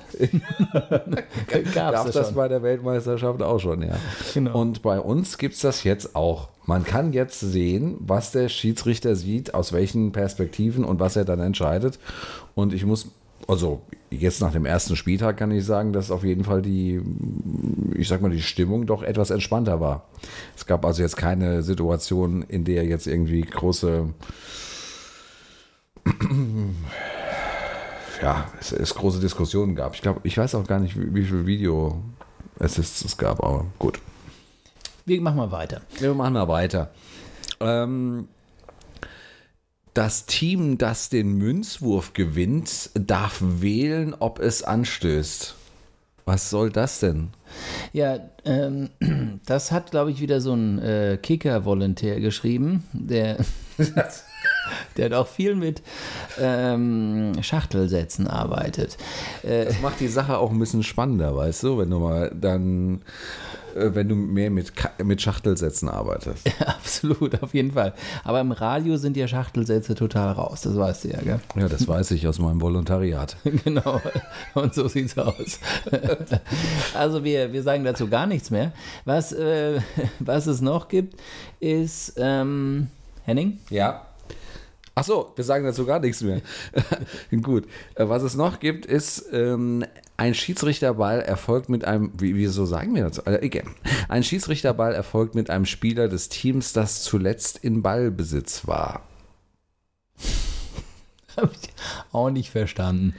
[1.49, 2.35] Gab gab es das schon.
[2.37, 3.95] bei der Weltmeisterschaft auch schon, ja.
[4.35, 4.61] Genau.
[4.61, 6.49] Und bei uns gibt es das jetzt auch.
[6.67, 11.41] Man kann jetzt sehen, was der Schiedsrichter sieht, aus welchen Perspektiven und was er dann
[11.41, 11.99] entscheidet.
[12.55, 13.09] Und ich muss,
[13.51, 17.01] also jetzt nach dem ersten Spieltag kann ich sagen, dass auf jeden Fall die,
[17.95, 20.09] ich sag mal, die Stimmung doch etwas entspannter war.
[20.57, 24.15] Es gab also jetzt keine Situation, in der jetzt irgendwie große
[28.23, 29.95] ja, es, es große Diskussionen gab.
[29.95, 32.03] Ich glaube, ich weiß auch gar nicht, wie, wie viel Video
[32.59, 33.99] Assists es gab, aber gut.
[35.07, 35.81] Wir machen mal weiter.
[35.99, 36.91] Wir machen mal weiter.
[37.61, 38.29] Ähm,
[39.95, 45.55] das Team, das den Münzwurf gewinnt, darf wählen, ob es anstößt.
[46.27, 47.31] Was soll das denn?
[47.93, 48.91] Ja, ähm,
[49.47, 53.39] das hat, glaube ich, wieder so ein äh, Kicker-Volontär geschrieben, der,
[54.97, 55.83] der hat auch viel mit
[56.39, 58.97] ähm, Schachtelsätzen arbeitet.
[59.43, 63.03] Äh, Das macht die Sache auch ein bisschen spannender, weißt du, wenn du mal dann,
[63.75, 66.51] wenn du mehr mit, mit Schachtelsätzen arbeitest.
[66.67, 67.95] absolut, auf jeden Fall.
[68.25, 71.41] Aber im Radio sind ja Schachtelsätze total raus, das weißt du ja, gell?
[71.57, 73.37] Ja, das weiß ich aus meinem Volontariat.
[73.65, 74.01] genau,
[74.55, 75.61] und so sieht's aus.
[76.95, 78.73] also wir, wir sagen dazu gar nichts mehr.
[79.05, 79.81] Was, äh,
[80.19, 81.21] was es noch gibt,
[81.61, 82.89] ist ähm,
[83.25, 83.59] Henning?
[83.71, 84.07] Ja.
[84.95, 86.43] Ach so, wir sagen dazu gar nichts mehr.
[87.43, 87.67] Gut.
[87.95, 89.85] Äh, Was es noch gibt, ist ähm,
[90.17, 93.19] ein Schiedsrichterball erfolgt mit einem, wie, wieso sagen wir das?
[93.19, 93.65] Äh, egal.
[94.09, 99.03] Ein Schiedsrichterball erfolgt mit einem Spieler des Teams, das zuletzt in Ballbesitz war.
[101.37, 101.71] Habe ich
[102.13, 103.15] auch nicht verstanden.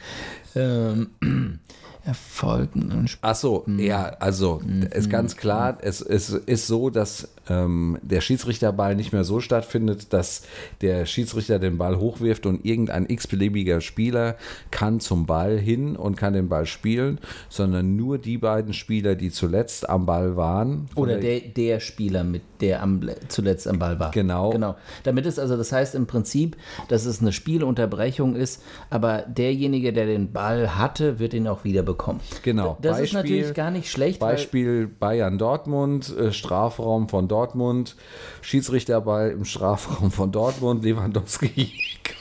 [0.55, 1.09] Ähm,
[2.03, 7.97] erfolgten und Ach so, ja, also ist ganz klar, es, es ist so, dass ähm,
[8.01, 10.43] der Schiedsrichterball nicht mehr so stattfindet, dass
[10.81, 14.35] der Schiedsrichter den Ball hochwirft und irgendein x-beliebiger Spieler
[14.69, 19.31] kann zum Ball hin und kann den Ball spielen, sondern nur die beiden Spieler, die
[19.31, 20.87] zuletzt am Ball waren.
[20.95, 24.11] Oder der, der Spieler, mit der am, zuletzt am Ball war.
[24.11, 24.51] Genau.
[24.51, 24.75] Genau.
[25.03, 26.57] Damit es also, das heißt im Prinzip,
[26.89, 31.81] dass es eine Spielunterbrechung ist, aber derjenige, der den Ball hatte, wird ihn auch wieder
[31.81, 32.19] bekommen.
[32.43, 32.77] Genau.
[32.81, 37.95] Das ist Beispiel- natürlich gar nicht schlecht, Beispiel Bayern Dortmund, äh, Strafraum von Dortmund,
[38.41, 41.71] Schiedsrichterball im Strafraum von Dortmund, Lewandowski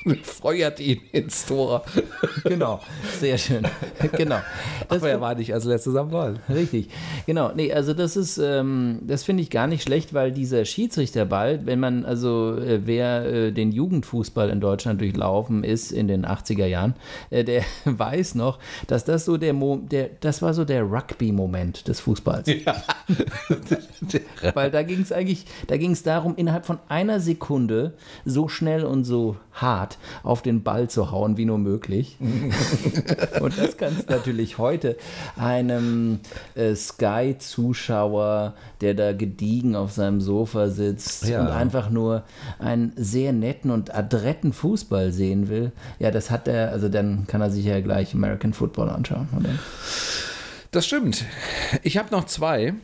[0.23, 1.85] feuert ihn ins Tor.
[2.44, 2.81] Genau,
[3.18, 3.66] sehr schön.
[4.16, 4.40] genau.
[4.88, 6.37] Das Aber er war nicht als letztes am Ball.
[6.49, 6.88] Richtig,
[7.27, 7.53] genau.
[7.55, 11.81] Nee, also das ist, ähm, das finde ich gar nicht schlecht, weil dieser Schiedsrichterball, wenn
[11.81, 16.94] man, also äh, wer äh, den Jugendfußball in Deutschland durchlaufen ist in den 80er Jahren,
[17.31, 21.88] äh, der weiß noch, dass das so der, Mo der das war so der Rugby-Moment
[21.88, 22.49] des Fußballs.
[24.55, 28.84] Weil da ging es eigentlich, da ging es darum, innerhalb von einer Sekunde so schnell
[28.84, 32.16] und so hart auf den Ball zu hauen, wie nur möglich.
[33.40, 34.96] und das kannst natürlich heute
[35.36, 36.20] einem
[36.54, 41.40] äh, Sky-Zuschauer, der da gediegen auf seinem Sofa sitzt Ja.
[41.42, 42.22] und einfach nur
[42.58, 47.40] einen sehr netten und adretten Fußball sehen will, ja, das hat er, also dann kann
[47.40, 49.28] er sich ja gleich American Football anschauen.
[49.36, 49.50] Oder?
[50.70, 51.24] Das stimmt.
[51.82, 52.74] Ich habe noch zwei.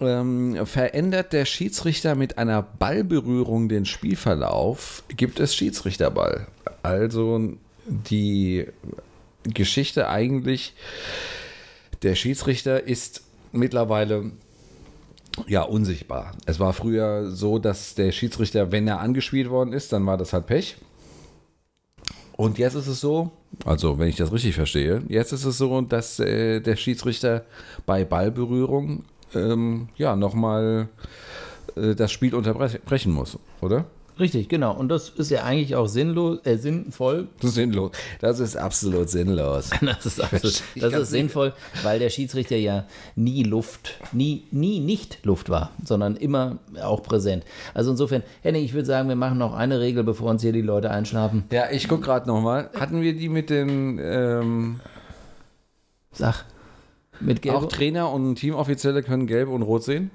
[0.00, 6.46] Ähm, verändert der Schiedsrichter mit einer Ballberührung den Spielverlauf, gibt es Schiedsrichterball.
[6.82, 8.66] Also die
[9.42, 10.74] Geschichte eigentlich,
[12.02, 14.30] der Schiedsrichter ist mittlerweile
[15.46, 16.32] ja unsichtbar.
[16.46, 20.32] Es war früher so, dass der Schiedsrichter, wenn er angespielt worden ist, dann war das
[20.32, 20.76] halt Pech.
[22.36, 23.32] Und jetzt ist es so,
[23.64, 27.44] also wenn ich das richtig verstehe, jetzt ist es so, dass äh, der Schiedsrichter
[27.84, 30.88] bei Ballberührung ähm, ja nochmal
[31.76, 33.84] äh, das Spiel unterbrechen muss, oder?
[34.18, 34.74] Richtig, genau.
[34.74, 37.28] Und das ist ja eigentlich auch sinnlos, äh, sinnvoll.
[37.40, 37.92] Sinnlos.
[38.20, 39.70] Das ist absolut sinnlos.
[39.80, 45.24] Das ist, absolut, das ist sinnvoll, weil der Schiedsrichter ja nie Luft, nie, nie nicht
[45.24, 47.44] Luft war, sondern immer auch präsent.
[47.74, 50.62] Also insofern, Henning, ich würde sagen, wir machen noch eine Regel, bevor uns hier die
[50.62, 51.44] Leute einschlafen.
[51.52, 52.70] Ja, ich gucke gerade nochmal.
[52.78, 54.80] Hatten wir die mit den ähm,
[56.12, 56.44] Sag.
[57.20, 57.56] Mit Gelb.
[57.56, 60.10] auch Trainer und Teamoffizielle können gelb und rot sehen?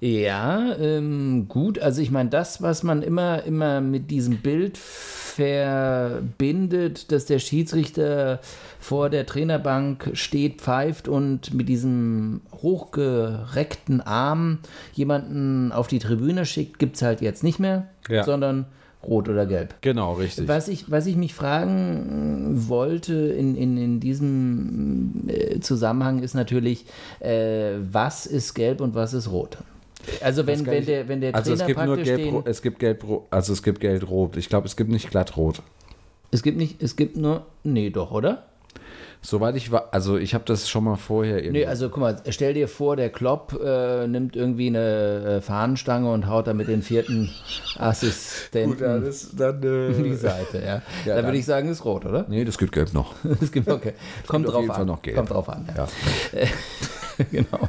[0.00, 1.78] Ja, ähm, gut.
[1.78, 8.40] Also ich meine, das, was man immer, immer mit diesem Bild verbindet, dass der Schiedsrichter
[8.80, 14.58] vor der Trainerbank steht, pfeift und mit diesem hochgereckten Arm
[14.94, 18.24] jemanden auf die Tribüne schickt, gibt es halt jetzt nicht mehr, Ja.
[18.24, 18.66] sondern
[19.02, 19.74] rot oder gelb.
[19.80, 20.48] Genau, richtig.
[20.48, 26.84] Was ich, was ich mich fragen wollte in, in, in diesem äh, Zusammenhang ist natürlich,
[27.20, 29.58] äh, was ist gelb und was ist rot?
[30.20, 33.04] Also wenn, wenn, der, wenn der Also es gibt nur gelb, den, es gibt gelb,
[33.30, 34.36] also es gibt gelb rot.
[34.36, 35.62] Ich glaube, es gibt nicht glatt rot.
[36.30, 38.46] es gibt nicht, es gibt nur, nee doch, oder?
[39.20, 42.54] Soweit ich war, also ich habe das schon mal vorher Nee, also guck mal, stell
[42.54, 46.82] dir vor, der Klopp äh, nimmt irgendwie eine äh, Fahnenstange und haut da mit den
[46.82, 47.28] vierten
[47.76, 48.78] Assistenten
[49.36, 50.64] dann, in die Seite, ja.
[50.64, 52.26] Ja, dann dann- würde ich sagen, ist rot, oder?
[52.28, 53.14] Nee, das gibt gelb noch.
[53.40, 53.94] Es gibt, okay.
[54.26, 54.76] Kommt auf drauf jeden an.
[54.76, 55.16] Fall noch gelb.
[55.16, 55.86] Kommt drauf an, ja.
[57.32, 57.68] Genau.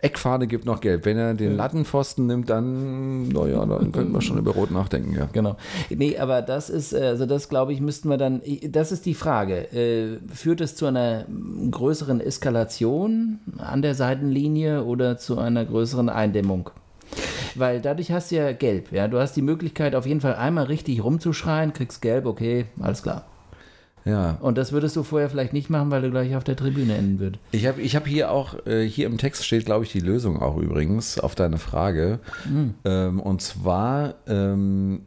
[0.00, 1.04] Eckfahne gibt noch gelb.
[1.04, 5.28] Wenn er den Lattenpfosten nimmt, dann, naja, dann könnten wir schon über rot nachdenken, ja.
[5.32, 5.56] Genau.
[5.90, 9.14] Nee, aber das ist, äh, also das glaube ich, müssten wir dann, das ist die
[9.14, 9.72] Frage.
[9.72, 11.26] Äh, Führt es zu einer
[11.70, 16.70] größeren Eskalation an der Seitenlinie oder zu einer größeren Eindämmung?
[17.54, 19.08] Weil dadurch hast du ja gelb, ja.
[19.08, 23.24] Du hast die Möglichkeit, auf jeden Fall einmal richtig rumzuschreien, kriegst gelb, okay, alles klar.
[24.08, 24.38] Ja.
[24.40, 27.20] Und das würdest du vorher vielleicht nicht machen, weil du gleich auf der Tribüne enden
[27.20, 27.42] würdest.
[27.52, 30.40] Ich habe ich hab hier auch, äh, hier im Text steht, glaube ich, die Lösung
[30.40, 32.18] auch übrigens auf deine Frage.
[32.84, 35.02] Ähm, und zwar ähm,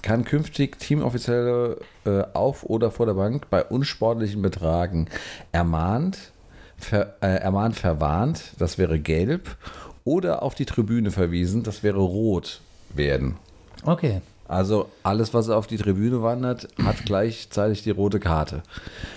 [0.00, 5.08] kann künftig Teamoffizielle äh, auf oder vor der Bank bei unsportlichen Betragen
[5.52, 6.32] ermahnt,
[6.78, 9.56] ver, äh, ermahnt verwarnt, das wäre gelb,
[10.04, 12.62] oder auf die Tribüne verwiesen, das wäre rot
[12.94, 13.36] werden.
[13.84, 14.22] Okay.
[14.48, 18.62] Also alles, was auf die Tribüne wandert, hat gleichzeitig die rote Karte.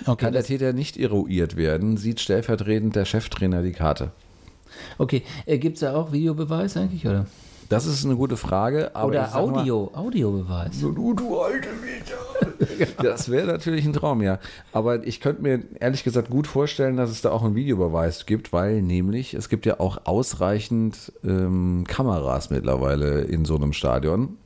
[0.06, 4.12] Okay, Kann der Täter nicht eruiert werden, sieht stellvertretend der Cheftrainer die Karte.
[4.98, 5.24] okay.
[5.46, 7.26] Äh, Gibt es da auch Videobeweis eigentlich, oder?
[7.70, 8.92] Das ist eine gute Frage.
[9.02, 10.82] Oder sag mal- Audio, Audiobeweis.
[10.82, 12.92] Du, du alte Vita.
[13.02, 14.40] Das wäre natürlich ein Traum, ja.
[14.74, 18.52] Aber ich könnte mir ehrlich gesagt gut vorstellen, dass es da auch einen Videobeweis gibt,
[18.52, 24.38] weil nämlich es gibt ja auch ausreichend ähm, Kameras mittlerweile in so einem Stadion.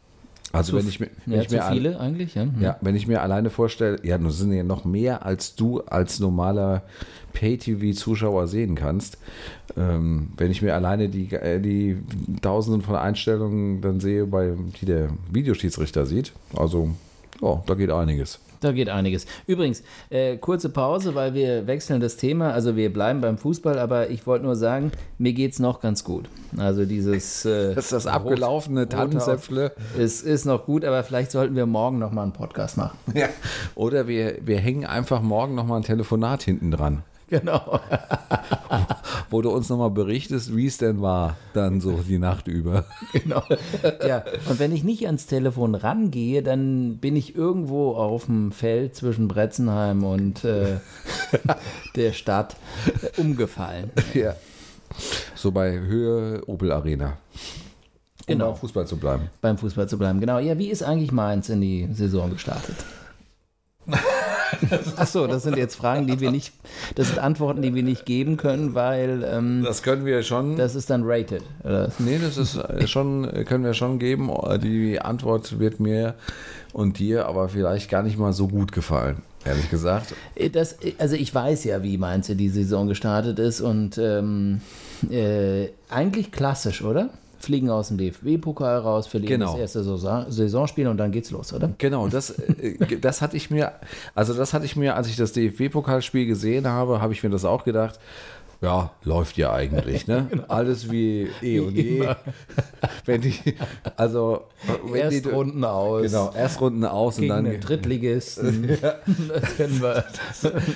[0.51, 2.43] Also Zu wenn ich mir, wenn ja, ich mir viele eigentlich, ja.
[2.43, 2.61] Hm.
[2.61, 6.19] Ja, wenn ich mir alleine vorstelle, ja, nun sind ja noch mehr als du als
[6.19, 6.83] normaler
[7.33, 9.17] Pay-TV-Zuschauer sehen kannst.
[9.77, 11.97] Ähm, wenn ich mir alleine die, äh, die
[12.41, 16.91] Tausenden von Einstellungen dann sehe, bei, die der Videoschiedsrichter sieht, also,
[17.41, 18.39] oh, da geht einiges.
[18.65, 19.27] Da geht einiges.
[19.45, 22.51] Übrigens, äh, kurze Pause, weil wir wechseln das Thema.
[22.51, 26.03] Also wir bleiben beim Fußball, aber ich wollte nur sagen, mir geht es noch ganz
[26.03, 26.27] gut.
[26.57, 29.73] Also dieses äh, Das ist das abgelaufene Tannenzäpfle.
[29.99, 32.97] Es ist noch gut, aber vielleicht sollten wir morgen noch mal einen Podcast machen.
[33.13, 33.29] Ja.
[33.75, 37.79] Oder wir, wir hängen einfach morgen nochmal ein Telefonat hinten dran, Genau.
[39.29, 42.85] wo du uns nochmal berichtest, wie es denn war, dann so die Nacht über.
[43.13, 43.43] genau.
[44.05, 48.95] Ja, und wenn ich nicht ans Telefon rangehe, dann bin ich irgendwo auf dem Feld
[48.95, 50.77] zwischen Bretzenheim und äh,
[51.95, 53.89] der Stadt äh, umgefallen.
[54.13, 54.35] Ja.
[55.35, 57.07] So bei Höhe Opel Arena.
[57.07, 58.51] Um Genau.
[58.51, 59.29] beim Fußball zu bleiben.
[59.41, 60.19] Beim Fußball zu bleiben.
[60.19, 60.39] Genau.
[60.39, 62.75] Ja, wie ist eigentlich Mainz in die Saison gestartet?
[64.97, 66.53] Ach so, das sind jetzt Fragen, die wir nicht,
[66.95, 70.55] das sind Antworten, die wir nicht geben können, weil ähm, Das können wir schon.
[70.55, 71.43] das ist dann rated.
[71.63, 71.91] Oder?
[71.99, 74.29] nee, das ist äh, schon, äh, können wir schon geben.
[74.61, 76.15] Die Antwort wird mir
[76.73, 80.13] und dir aber vielleicht gar nicht mal so gut gefallen, ehrlich gesagt.
[80.51, 84.61] Das, also ich weiß ja, wie Mainz in die Saison gestartet ist und ähm,
[85.09, 87.09] äh, eigentlich klassisch, oder?
[87.45, 89.51] Fliegen aus dem DFB-Pokal raus, verlieren Genau.
[89.53, 91.71] das erste Saison Saisonspiel und dann geht's los, oder?
[91.77, 93.71] Genau, das, äh, das hatte ich mir,
[94.13, 97.45] also das hatte ich mir, als ich das DFB-Pokalspiel gesehen habe, habe ich mir das
[97.45, 97.99] auch gedacht.
[98.61, 100.27] Ja, läuft ja eigentlich, ne?
[100.47, 102.07] Alles wie eh und je.
[103.05, 103.35] Wenn die,
[103.97, 104.45] also
[104.85, 106.01] wenn die, Erstrunden aus.
[106.03, 108.67] genau, Erstrunden aus und dann den Drittligisten.
[108.81, 110.05] das kennen wir.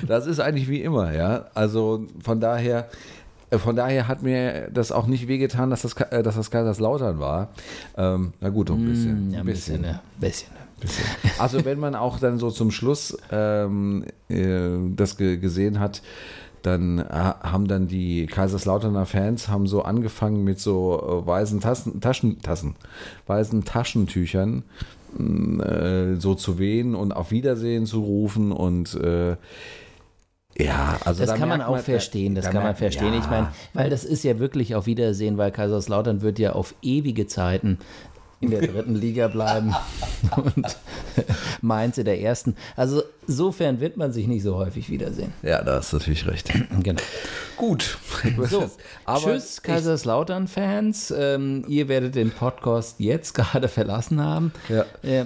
[0.07, 1.45] Das ist eigentlich wie immer, ja.
[1.55, 2.89] Also von daher,
[3.57, 7.49] von daher hat mir das auch nicht wehgetan, dass das, äh, dass das Kaiserslautern war.
[7.97, 9.29] Ähm, na gut, ein bisschen.
[9.29, 10.01] Mm, Ja, ein bisschen, ja.
[10.19, 10.49] Bisschen.
[10.79, 11.05] bisschen.
[11.39, 16.01] Also wenn man auch dann so zum Schluss ähm, äh, das ge gesehen hat,
[16.61, 22.01] dann äh, haben dann die Kaiserslauterner Fans haben so angefangen mit so äh, weißen Tassen,
[22.01, 22.75] Taschen, Tassen,
[23.27, 24.63] weißen Taschentüchern
[25.17, 29.37] mh, äh, so zu wehen und auf Wiedersehen zu rufen und äh,
[30.57, 33.13] ja, also Das da kann man auch verstehen, das da kann man verstehen.
[33.13, 33.19] ja.
[33.19, 37.27] Ich meine, weil das ist ja wirklich auf Wiedersehen, weil Kaiserslautern wird ja auf ewige
[37.27, 37.79] Zeiten
[38.41, 39.75] in der dritten Liga bleiben
[40.37, 40.77] und
[41.61, 42.55] Mainz in der ersten.
[42.77, 45.33] Also insofern wird man sich nicht so häufig wiedersehen.
[45.41, 46.49] Ja, da hast du natürlich recht.
[46.81, 47.01] Genau.
[47.57, 47.97] Gut.
[48.49, 48.69] So,
[49.05, 51.13] Aber tschüss Kaiserslautern-Fans.
[51.17, 54.53] Ähm, ihr werdet den Podcast jetzt gerade verlassen haben.
[54.69, 54.85] Ja.
[55.03, 55.25] Äh,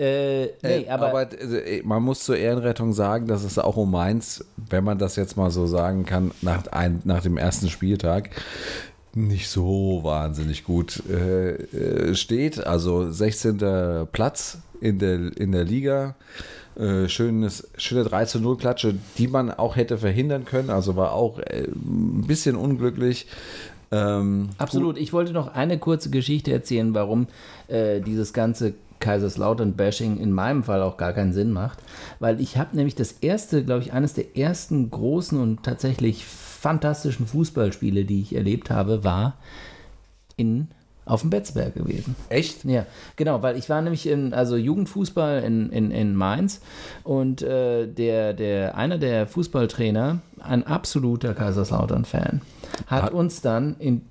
[0.00, 3.90] äh, nee, Äh, aber, aber, äh, man muss zur Ehrenrettung sagen, dass es auch um
[3.90, 8.30] Mainz, wenn man das jetzt mal so sagen kann, nach, ein, nach dem ersten Spieltag
[9.14, 12.66] nicht so wahnsinnig gut äh, äh, steht.
[12.66, 14.06] Also 16.
[14.10, 16.14] Platz in der, in der Liga.
[16.76, 20.70] Äh, schönes, schöne 3 zu 0 Klatsche, die man auch hätte verhindern können.
[20.70, 23.26] Also war auch äh, ein bisschen unglücklich.
[23.90, 24.96] Ähm, Absolut.
[24.96, 27.26] Ich wollte noch eine kurze Geschichte erzählen, warum
[27.68, 31.78] dieses ganze Kaiserslautern-Bashing in meinem Fall auch gar keinen Sinn macht.
[32.18, 37.26] Weil ich habe nämlich das erste, glaube ich, eines der ersten großen und tatsächlich fantastischen
[37.26, 39.38] Fußballspiele, die ich erlebt habe, war
[40.36, 40.68] in
[41.06, 42.14] auf dem Betzberg gewesen.
[42.28, 42.64] Echt?
[42.64, 42.86] Ja,
[43.16, 46.60] genau, weil ich war nämlich in, also Jugendfußball in, in, in Mainz
[47.02, 52.42] und äh, der, der, einer der Fußballtrainer, ein absoluter Kaiserslautern-Fan,
[52.86, 54.02] hat Hat- uns dann in,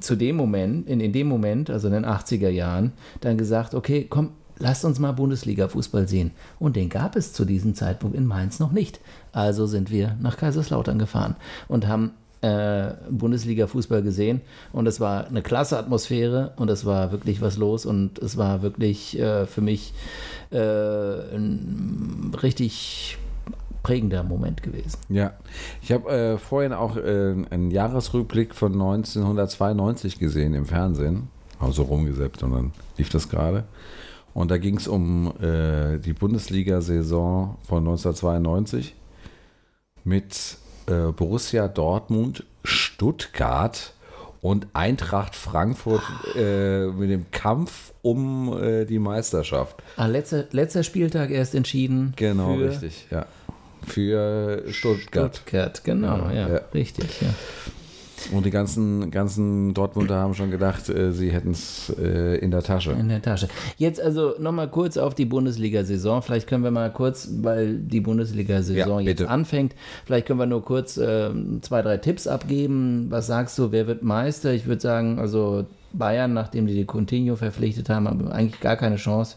[0.00, 4.06] zu dem Moment, in, in dem Moment, also in den 80er Jahren, dann gesagt, okay,
[4.08, 6.32] komm, lasst uns mal Bundesliga-Fußball sehen.
[6.58, 9.00] Und den gab es zu diesem Zeitpunkt in Mainz noch nicht.
[9.32, 11.36] Also sind wir nach Kaiserslautern gefahren
[11.68, 14.40] und haben äh, Bundesliga-Fußball gesehen
[14.72, 18.62] und es war eine klasse Atmosphäre und es war wirklich was los und es war
[18.62, 19.94] wirklich äh, für mich
[20.50, 23.18] äh, ein richtig
[23.86, 24.98] prägender Moment gewesen.
[25.08, 25.34] Ja,
[25.80, 31.28] ich habe äh, vorhin auch äh, einen Jahresrückblick von 1992 gesehen im Fernsehen,
[31.60, 33.62] also rumgesäppt und dann lief das gerade.
[34.34, 38.96] Und da ging es um äh, die Bundesliga-Saison von 1992
[40.02, 43.94] mit äh, Borussia Dortmund, Stuttgart
[44.40, 46.02] und Eintracht Frankfurt
[46.34, 49.80] äh, mit dem Kampf um äh, die Meisterschaft.
[49.96, 52.14] Ah, letzter, letzter Spieltag erst entschieden.
[52.16, 53.26] Genau, richtig, ja.
[53.86, 55.36] Für Stuttgart.
[55.36, 56.60] Stuttgart, genau, ja, Ja.
[56.74, 57.28] richtig, ja.
[58.32, 62.62] Und die ganzen, ganzen Dortmunder haben schon gedacht, äh, sie hätten es äh, in der
[62.62, 62.92] Tasche.
[62.92, 63.46] In der Tasche.
[63.76, 66.22] Jetzt also nochmal kurz auf die Bundesliga-Saison.
[66.22, 69.74] Vielleicht können wir mal kurz, weil die Bundesliga-Saison Ja, jetzt anfängt,
[70.06, 73.06] vielleicht können wir nur kurz ähm, zwei, drei Tipps abgeben.
[73.10, 74.52] Was sagst du, wer wird Meister?
[74.52, 78.96] Ich würde sagen, also Bayern, nachdem die die Coutinho verpflichtet haben, haben eigentlich gar keine
[78.96, 79.36] Chance.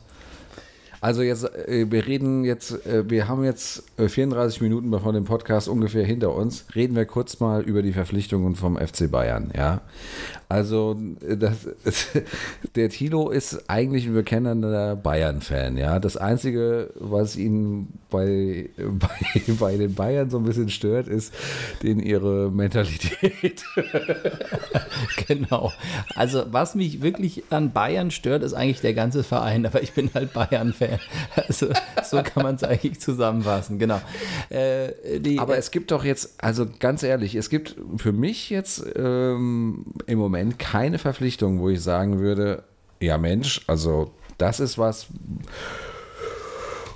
[1.02, 5.26] Also jetzt, äh, wir reden jetzt, äh, wir haben jetzt äh, 34 Minuten von dem
[5.26, 6.66] Podcast ungefähr hinter uns.
[6.76, 9.82] Reden wir kurz mal über die Verpflichtungen vom FC Bayern, ja.
[10.48, 11.68] Also äh, das,
[12.76, 16.00] der Tilo ist eigentlich ein bekennender Bayern-Fan, ja.
[16.00, 21.34] Das Einzige, was ihn bei, bei, bei den Bayern so ein bisschen stört, ist
[21.84, 23.64] den ihre Mentalität.
[25.28, 25.72] genau.
[26.16, 30.10] Also was mich wirklich an Bayern stört, ist eigentlich der ganze Verein, aber ich bin
[30.14, 31.00] halt Bayern-Fan.
[31.36, 31.68] Also
[32.04, 33.89] so kann man es eigentlich zusammenfassen, genau.
[34.50, 38.84] Äh, die, aber es gibt doch jetzt, also ganz ehrlich, es gibt für mich jetzt
[38.96, 42.64] ähm, im Moment keine Verpflichtung, wo ich sagen würde,
[43.00, 45.08] ja Mensch, also das ist was,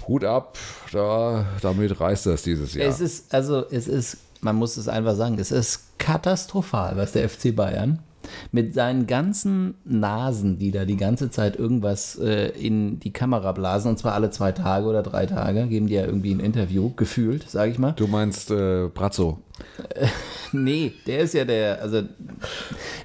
[0.08, 0.58] Hut ab,
[0.92, 2.88] da, damit reißt das dieses Jahr.
[2.88, 7.30] Es ist, also es ist, man muss es einfach sagen, es ist katastrophal, was der
[7.30, 8.00] FC Bayern
[8.52, 13.92] mit seinen ganzen Nasen, die da die ganze Zeit irgendwas äh, in die Kamera blasen,
[13.92, 17.50] und zwar alle zwei Tage oder drei Tage, geben die ja irgendwie ein Interview, gefühlt,
[17.50, 17.94] sage ich mal.
[17.94, 19.40] Du meinst äh, Brazzo?
[20.52, 22.04] nee, der ist ja der, also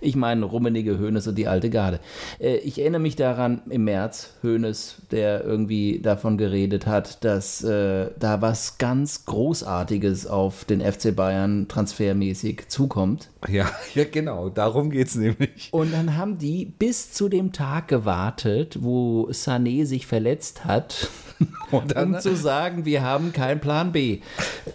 [0.01, 2.01] ich meine Rummenige, Hönes und die alte Garde.
[2.39, 8.11] Äh, ich erinnere mich daran im März, Hönes, der irgendwie davon geredet hat, dass äh,
[8.19, 13.29] da was ganz Großartiges auf den FC Bayern transfermäßig zukommt.
[13.49, 15.69] Ja, ja genau, darum geht es nämlich.
[15.71, 21.09] Und dann haben die bis zu dem Tag gewartet, wo Sané sich verletzt hat,
[21.89, 24.21] dann, um zu sagen, wir haben keinen Plan B.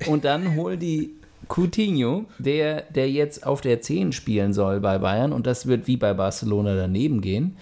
[0.08, 1.16] Und dann holen die
[1.54, 5.98] Coutinho, der, der jetzt auf der 10 spielen soll bei Bayern und das wird wie
[5.98, 7.58] bei Barcelona daneben gehen.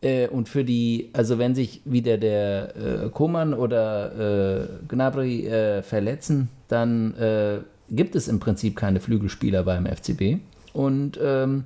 [0.00, 5.82] Äh, und für die, also wenn sich wieder der äh, Koman oder äh, Gnabry äh,
[5.82, 7.58] verletzen, dann äh,
[7.90, 10.38] gibt es im Prinzip keine Flügelspieler beim FCB.
[10.72, 11.64] Und ähm,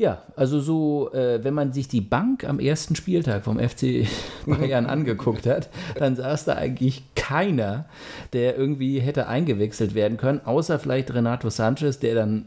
[0.00, 4.06] ja, also so, äh, wenn man sich die Bank am ersten Spieltag vom FC
[4.46, 7.84] Bayern angeguckt hat, dann saß da eigentlich keiner,
[8.32, 12.46] der irgendwie hätte eingewechselt werden können, außer vielleicht Renato Sanchez, der dann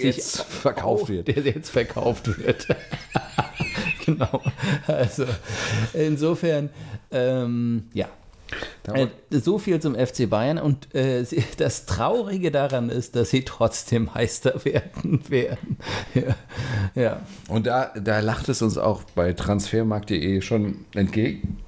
[0.00, 1.28] jetzt verkauft wird.
[1.28, 2.66] Der jetzt verkauft wird.
[4.06, 4.40] genau.
[4.86, 5.26] Also
[5.92, 6.70] insofern,
[7.10, 8.08] ähm, ja,
[9.30, 11.24] so viel zum FC Bayern und äh,
[11.56, 15.78] das Traurige daran ist, dass sie trotzdem Meister werden werden.
[16.14, 16.36] Ja.
[16.94, 17.20] ja.
[17.48, 21.58] Und da, da lacht es uns auch bei transfermarkt.de schon entgegen.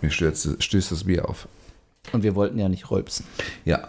[0.00, 1.48] Mir stößt, stößt das Bier auf.
[2.12, 3.26] Und wir wollten ja nicht rülpsen.
[3.64, 3.88] Ja,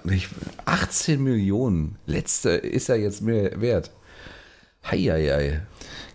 [0.66, 1.98] 18 Millionen.
[2.06, 3.92] Letzte ist er jetzt mehr wert.
[4.90, 5.62] Heieiei.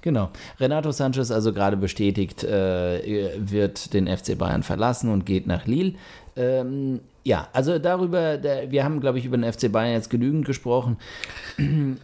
[0.02, 0.30] Genau.
[0.60, 5.94] Renato Sanchez, also gerade bestätigt, äh, wird den FC Bayern verlassen und geht nach Lille.
[6.36, 10.46] Ähm, ja, also darüber, der, wir haben, glaube ich, über den FC Bayern jetzt genügend
[10.46, 10.96] gesprochen.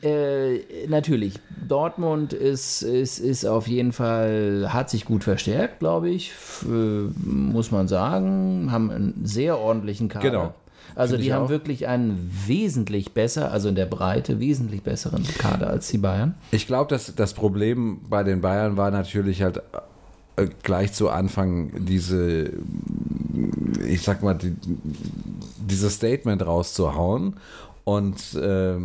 [0.02, 1.34] Äh, natürlich,
[1.68, 6.32] Dortmund ist, ist, ist auf jeden Fall, hat sich gut verstärkt, glaube ich,
[6.64, 8.72] äh, muss man sagen.
[8.72, 10.30] Haben einen sehr ordentlichen Kader.
[10.30, 10.54] Genau.
[10.95, 11.51] Also die haben auch.
[11.51, 16.34] wirklich einen wesentlich besser, also in der Breite, wesentlich besseren Kader als die Bayern.
[16.51, 19.62] Ich glaube, dass das Problem bei den Bayern war natürlich halt
[20.36, 22.51] äh, gleich zu Anfang diese,
[23.86, 24.55] ich sag mal, die,
[25.59, 27.36] dieses Statement rauszuhauen.
[27.84, 28.76] Und äh,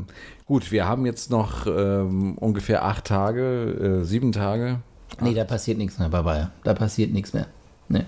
[0.46, 4.80] gut, wir haben jetzt noch äh, ungefähr acht Tage, äh, sieben Tage.
[5.22, 6.52] Nee, da passiert nichts mehr bei Bayern.
[6.64, 7.48] Da passiert nichts mehr.
[7.90, 8.06] Nee.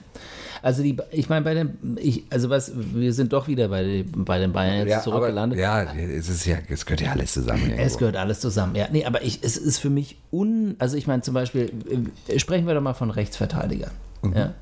[0.62, 4.40] Also die, ich meine, bei den, ich, also was, wir sind doch wieder bei, bei
[4.40, 5.60] den Bayern jetzt ja, zurückgelandet.
[5.60, 7.64] Aber, ja, es ist ja, es gehört ja alles zusammen.
[7.64, 7.84] Irgendwo.
[7.84, 8.88] Es gehört alles zusammen, ja.
[8.92, 11.72] Nee, aber ich, es ist für mich un, also ich meine zum Beispiel,
[12.28, 13.92] äh, sprechen wir doch mal von Rechtsverteidigern.
[14.22, 14.34] Mhm.
[14.34, 14.54] Ja.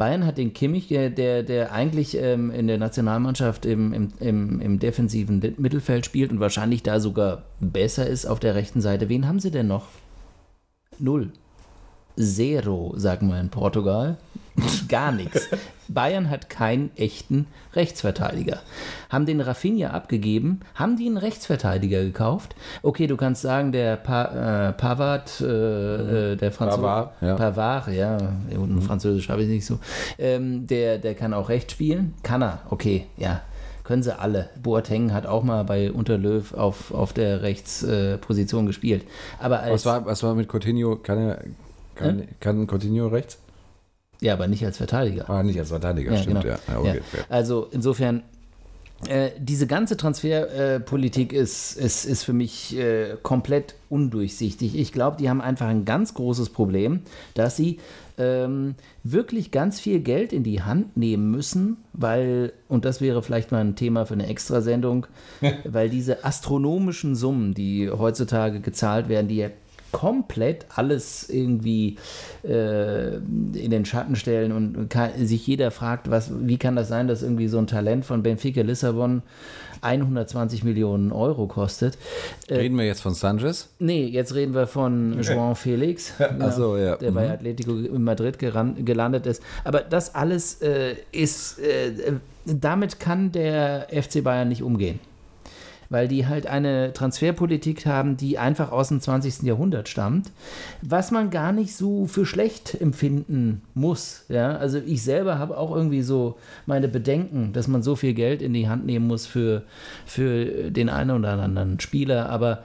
[0.00, 4.60] Bayern hat den Kimmich, der, der, der eigentlich ähm, in der Nationalmannschaft im, im, im,
[4.60, 9.10] im, defensiven Mittelfeld spielt und wahrscheinlich da sogar besser ist auf der rechten Seite.
[9.10, 9.88] Wen haben sie denn noch?
[10.98, 11.32] Null.
[12.20, 14.18] Zero, sagen wir in Portugal.
[14.88, 15.48] Gar nichts.
[15.88, 18.60] Bayern hat keinen echten Rechtsverteidiger.
[19.08, 22.54] Haben den Rafinha abgegeben, haben die einen Rechtsverteidiger gekauft.
[22.82, 26.82] Okay, du kannst sagen, der pa äh, Pavard, äh, äh der Franzose.
[26.82, 27.34] Pavard, ja.
[27.34, 28.18] Pavard, ja,
[28.54, 28.82] mhm.
[28.82, 29.78] Französisch habe ich nicht so.
[30.18, 32.14] Ähm, der, der kann auch rechts spielen.
[32.22, 33.42] Kann er, okay, ja.
[33.82, 34.50] Können sie alle.
[34.62, 39.04] Boateng hat auch mal bei Unterlöw auf, auf der Rechtsposition äh, gespielt.
[39.40, 40.94] Aber was, war, was war mit Coutinho?
[40.94, 41.38] Kann er
[42.00, 43.38] kann, kann Coutinho rechts?
[44.20, 45.28] Ja, aber nicht als Verteidiger.
[45.30, 46.54] Ah, nicht als Verteidiger, ja, stimmt, genau.
[46.54, 46.78] ja.
[46.78, 47.24] Okay, ja.
[47.28, 48.22] Also insofern,
[49.08, 54.78] äh, diese ganze Transferpolitik äh, ist, ist, ist für mich äh, komplett undurchsichtig.
[54.78, 57.00] Ich glaube, die haben einfach ein ganz großes Problem,
[57.32, 57.78] dass sie
[58.18, 63.52] ähm, wirklich ganz viel Geld in die Hand nehmen müssen, weil, und das wäre vielleicht
[63.52, 65.06] mal ein Thema für eine Extrasendung,
[65.64, 69.48] weil diese astronomischen Summen, die heutzutage gezahlt werden, die ja
[69.92, 71.96] komplett alles irgendwie
[72.44, 77.08] äh, in den Schatten stellen und kann, sich jeder fragt, was, wie kann das sein,
[77.08, 79.22] dass irgendwie so ein Talent von Benfica Lissabon
[79.82, 81.96] 120 Millionen Euro kostet.
[82.48, 83.68] Äh, reden wir jetzt von Sanchez?
[83.78, 86.96] Nee, jetzt reden wir von João Felix, ja, so, ja.
[86.96, 87.32] der bei mhm.
[87.32, 89.42] Atletico in Madrid gelandet ist.
[89.64, 92.12] Aber das alles äh, ist, äh,
[92.44, 95.00] damit kann der FC Bayern nicht umgehen
[95.90, 99.42] weil die halt eine Transferpolitik haben, die einfach aus dem 20.
[99.42, 100.30] Jahrhundert stammt,
[100.80, 104.24] was man gar nicht so für schlecht empfinden muss.
[104.28, 104.56] Ja?
[104.56, 108.54] Also ich selber habe auch irgendwie so meine Bedenken, dass man so viel Geld in
[108.54, 109.64] die Hand nehmen muss für,
[110.06, 112.62] für den einen oder anderen Spieler, aber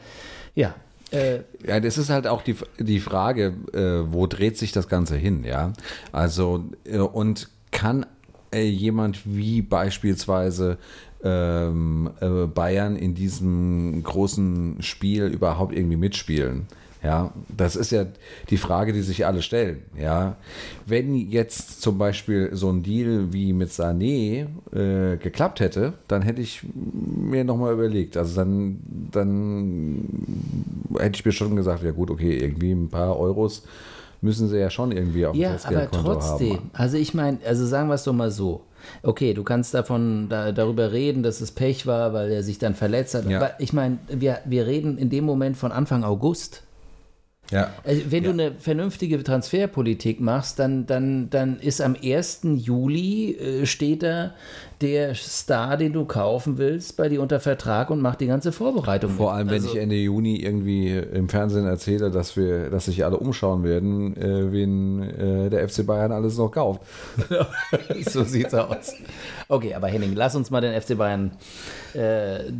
[0.53, 0.75] ja,
[1.11, 5.15] äh, ja, das ist halt auch die, die Frage, äh, wo dreht sich das Ganze
[5.15, 5.73] hin, ja?
[6.11, 8.05] Also, äh, und kann
[8.55, 10.77] äh, jemand wie beispielsweise
[11.23, 16.67] ähm, äh, Bayern in diesem großen Spiel überhaupt irgendwie mitspielen.
[17.05, 18.07] Ja, das ist ja
[18.49, 19.83] die Frage, die sich alle stellen.
[19.95, 20.37] Ja,
[20.87, 26.41] wenn jetzt zum Beispiel so ein Deal wie mit Sané äh, geklappt hätte, dann hätte
[26.41, 28.17] ich mir nochmal überlegt.
[28.17, 28.79] Also dann,
[29.11, 30.09] dann
[30.97, 33.63] hätte ich mir schon gesagt, ja gut, okay, irgendwie ein paar Euros
[34.21, 36.69] müssen sie ja schon irgendwie auf ja, dem Festgeldkonto aber trotzdem, haben.
[36.73, 38.61] Also ich meine, also sagen wir es doch mal so
[39.03, 42.75] okay, du kannst davon da, darüber reden, dass es Pech war, weil er sich dann
[42.75, 43.29] verletzt hat.
[43.29, 43.37] Ja.
[43.37, 46.63] Aber ich meine, wir, wir reden in dem Moment von Anfang August.
[47.51, 47.71] Ja.
[47.83, 48.31] Also wenn ja.
[48.31, 52.41] du eine vernünftige Transferpolitik machst, dann, dann, dann ist am 1.
[52.55, 54.33] Juli äh, steht da
[54.81, 59.11] der Star, den du kaufen willst, bei dir unter Vertrag und macht die ganze Vorbereitung.
[59.11, 63.05] Vor allem, wenn also, ich Ende Juni irgendwie im Fernsehen erzähle, dass wir, dass sich
[63.05, 66.81] alle umschauen werden, äh, wen äh, der FC Bayern alles noch kauft.
[68.05, 68.93] so sieht's aus.
[69.47, 71.31] Okay, aber Henning, lass uns mal den FC Bayern
[71.93, 72.51] äh, äh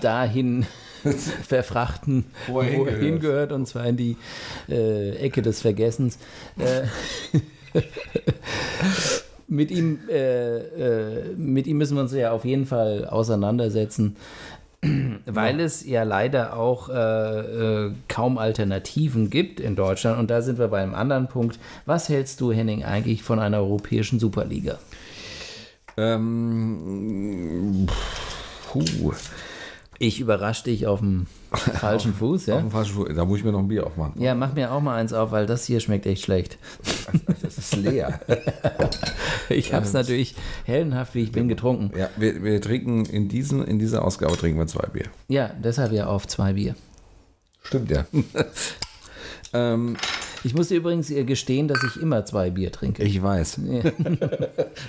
[0.00, 0.66] dahin
[1.48, 4.16] verfrachten, wo er, wo er hingehört, und zwar in die
[4.68, 6.18] äh, Ecke des Vergessens.
[6.58, 6.82] Äh,
[9.48, 14.16] mit ihm, äh, äh, mit ihm müssen wir uns ja auf jeden Fall auseinandersetzen,
[15.26, 15.64] weil ja.
[15.64, 16.94] es ja leider auch äh,
[17.86, 20.18] äh, kaum Alternativen gibt in Deutschland.
[20.18, 21.58] Und da sind wir bei einem anderen Punkt.
[21.86, 24.78] Was hältst du, Henning, eigentlich von einer europäischen Superliga?
[25.96, 27.86] Ähm,
[28.66, 29.12] puh.
[29.98, 32.56] Ich überrasche dich auf dem falschen Fuß, ja?
[32.56, 33.08] Auf dem falschen Fuß.
[33.14, 34.20] Da muss ich mir noch ein Bier aufmachen.
[34.20, 36.58] Ja, mach mir auch mal eins auf, weil das hier schmeckt echt schlecht.
[37.42, 38.20] Das ist leer.
[39.48, 40.34] ich habe es natürlich
[40.64, 41.96] heldenhaft, wie ich bin, getrunken.
[41.96, 45.06] Ja, wir, wir trinken in, diesen, in dieser Ausgabe trinken wir zwei Bier.
[45.28, 46.74] Ja, deshalb ja auf zwei Bier.
[47.62, 48.04] Stimmt, ja.
[49.52, 49.96] ähm,
[50.42, 53.02] ich muss dir übrigens gestehen, dass ich immer zwei Bier trinke.
[53.02, 53.60] Ich weiß.
[53.64, 53.90] Ja.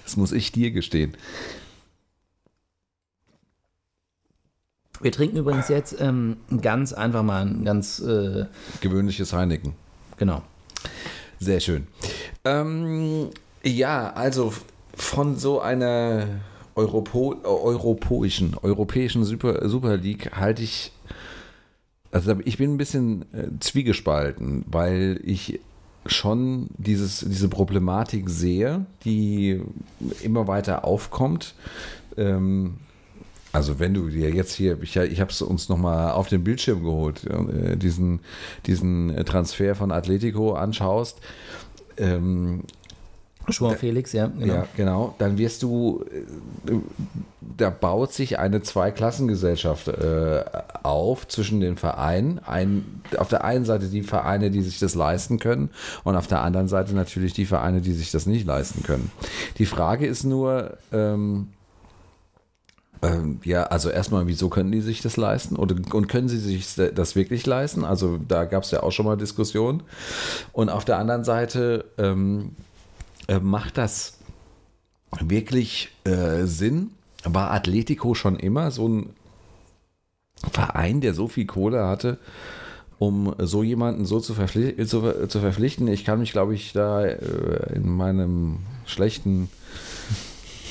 [0.03, 1.16] das muss ich dir gestehen.
[5.02, 8.46] Wir trinken übrigens jetzt ähm, ganz einfach mal ein ganz äh,
[8.82, 9.74] gewöhnliches Heineken.
[10.18, 10.41] Genau.
[11.39, 11.88] Sehr schön.
[12.43, 13.30] Ähm,
[13.64, 14.54] ja, also
[14.96, 16.28] von so einer
[16.76, 20.91] Europo europäischen, europäischen Super, Super League halte ich,
[22.12, 25.60] also ich bin ein bisschen äh, zwiegespalten, weil ich
[26.06, 29.62] schon dieses, diese Problematik sehe, die
[30.22, 31.56] immer weiter aufkommt.
[32.18, 32.76] Ähm,
[33.56, 36.84] also wenn du dir jetzt hier, ich, ich habe es uns nochmal auf den Bildschirm
[36.84, 38.20] geholt, äh, diesen,
[38.66, 41.20] diesen Transfer von Atletico anschaust,
[41.97, 42.64] ähm,
[43.47, 44.53] Joao Felix, ja, genau.
[44.53, 45.16] Ja, genau.
[45.20, 46.03] Dann wirst du,
[46.68, 46.74] äh,
[47.58, 50.43] da baut sich eine Zweiklassengesellschaft äh,
[50.84, 52.39] auf zwischen den Vereinen.
[52.39, 55.70] Ein, auf der einen Seite die Vereine, die sich das leisten können
[56.03, 59.12] und auf der anderen Seite natürlich die Vereine, die sich das nicht leisten können.
[59.60, 61.49] Die Frage ist nur, ähm,
[63.02, 65.56] ähm, ja, also erstmal, wieso können die sich das leisten?
[65.56, 67.84] Oder, und können sie sich das wirklich leisten?
[67.84, 69.84] Also da gab es ja auch schon mal Diskussionen.
[70.54, 72.56] Und auf der anderen Seite ähm,
[73.28, 74.20] äh, macht das
[75.20, 76.91] wirklich äh, Sinn?
[77.24, 79.10] War Atletico schon immer so ein
[80.52, 82.20] Verein, der so viel Kohle hatte,
[83.00, 84.86] um so jemanden so zu, verpflichten?
[84.88, 85.88] Zu, zu verpflichten?
[85.88, 89.50] Ich kann mich, glaube ich, da äh, in meinem schlechten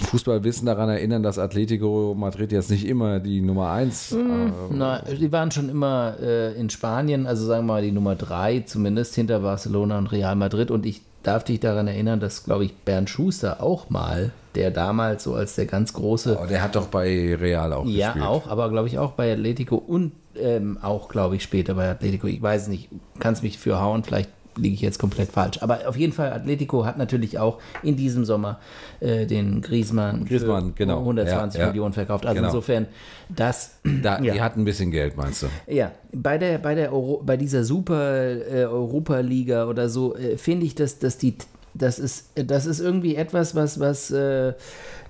[0.02, 4.12] Fußballwissen daran erinnern, dass Atletico Madrid jetzt nicht immer die Nummer 1.
[4.12, 4.18] Mhm.
[4.18, 8.14] Äh, Na, die waren schon immer äh, in Spanien, also sagen wir mal die Nummer
[8.14, 10.70] 3 zumindest hinter Barcelona und Real Madrid.
[10.70, 15.24] Und ich darf dich daran erinnern, dass, glaube ich, Bernd Schuster auch mal, der damals
[15.24, 16.38] so als der ganz große.
[16.40, 18.24] Oh, der hat doch bei Real auch ja, gespielt.
[18.24, 21.90] Ja, auch, aber glaube ich auch bei Atletico und ähm, auch, glaube ich, später bei
[21.90, 22.26] Atletico.
[22.26, 22.88] Ich weiß nicht,
[23.18, 25.58] kannst mich für hauen, vielleicht liege ich jetzt komplett falsch.
[25.62, 28.58] Aber auf jeden Fall, Atletico hat natürlich auch in diesem Sommer
[29.00, 30.98] äh, den Griezmann, Griezmann für genau.
[31.00, 31.72] 120 ja, ja.
[31.72, 32.26] Millionen verkauft.
[32.26, 32.48] Also Genau.
[32.48, 32.86] insofern,
[33.28, 34.34] das Da, ja.
[34.34, 35.46] Die hatten ein bisschen Geld, meinst du?
[35.66, 40.66] Ja, bei der, bei der Euro, bei dieser Super äh, Europa-Liga oder so, äh, finde
[40.66, 41.36] ich, dass, dass die
[41.74, 44.54] das ist, das ist irgendwie etwas, was, was, äh,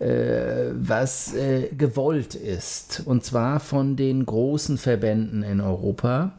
[0.01, 3.03] äh, was äh, gewollt ist.
[3.05, 6.33] Und zwar von den großen Verbänden in Europa.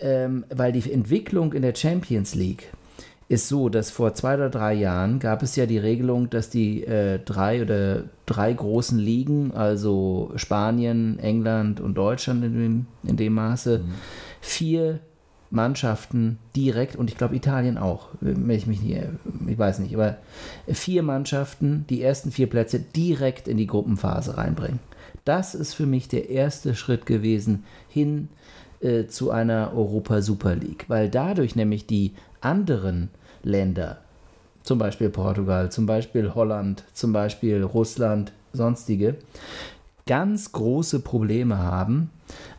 [0.00, 2.70] Ähm, weil die Entwicklung in der Champions League
[3.28, 6.84] ist so, dass vor zwei oder drei Jahren gab es ja die Regelung, dass die
[6.84, 13.32] äh, drei oder drei großen Ligen, also Spanien, England und Deutschland in dem, in dem
[13.32, 13.80] Maße,
[14.40, 15.00] vier
[15.50, 18.98] Mannschaften direkt und ich glaube Italien auch, wenn ich mich nicht,
[19.46, 20.16] ich weiß nicht, aber
[20.68, 24.80] vier Mannschaften, die ersten vier Plätze direkt in die Gruppenphase reinbringen.
[25.24, 28.28] Das ist für mich der erste Schritt gewesen hin
[28.80, 33.10] äh, zu einer Europa Super League, weil dadurch nämlich die anderen
[33.42, 33.98] Länder,
[34.62, 39.16] zum Beispiel Portugal, zum Beispiel Holland, zum Beispiel Russland, sonstige,
[40.06, 42.10] ganz große Probleme haben,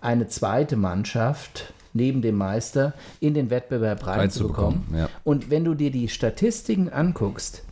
[0.01, 4.85] eine zweite Mannschaft neben dem Meister in den Wettbewerb reinzubekommen.
[4.87, 5.09] Reinzubekommen, ja.
[5.25, 7.63] Und wenn du dir die Statistiken anguckst,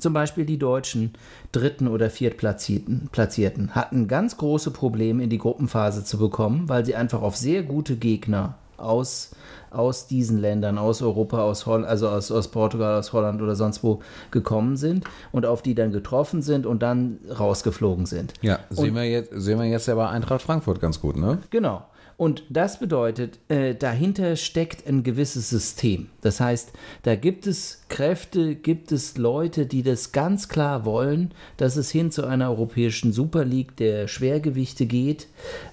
[0.00, 1.14] zum Beispiel die deutschen
[1.52, 6.96] Dritten- oder Viertplatzierten Platzierten hatten ganz große Probleme in die Gruppenphase zu bekommen, weil sie
[6.96, 9.30] einfach auf sehr gute Gegner aus,
[9.70, 13.82] aus diesen Ländern, aus Europa, aus Holland, also aus, aus Portugal, aus Holland oder sonst
[13.82, 18.34] wo gekommen sind und auf die dann getroffen sind und dann rausgeflogen sind.
[18.42, 21.38] Ja, sehen wir, jetzt, sehen wir jetzt ja bei Eintracht Frankfurt ganz gut, ne?
[21.50, 21.84] Genau.
[22.16, 26.08] Und das bedeutet, äh, dahinter steckt ein gewisses System.
[26.22, 31.76] Das heißt, da gibt es Kräfte, gibt es Leute, die das ganz klar wollen, dass
[31.76, 35.28] es hin zu einer europäischen Super League der Schwergewichte geht.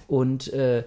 [0.06, 0.84] Und, äh,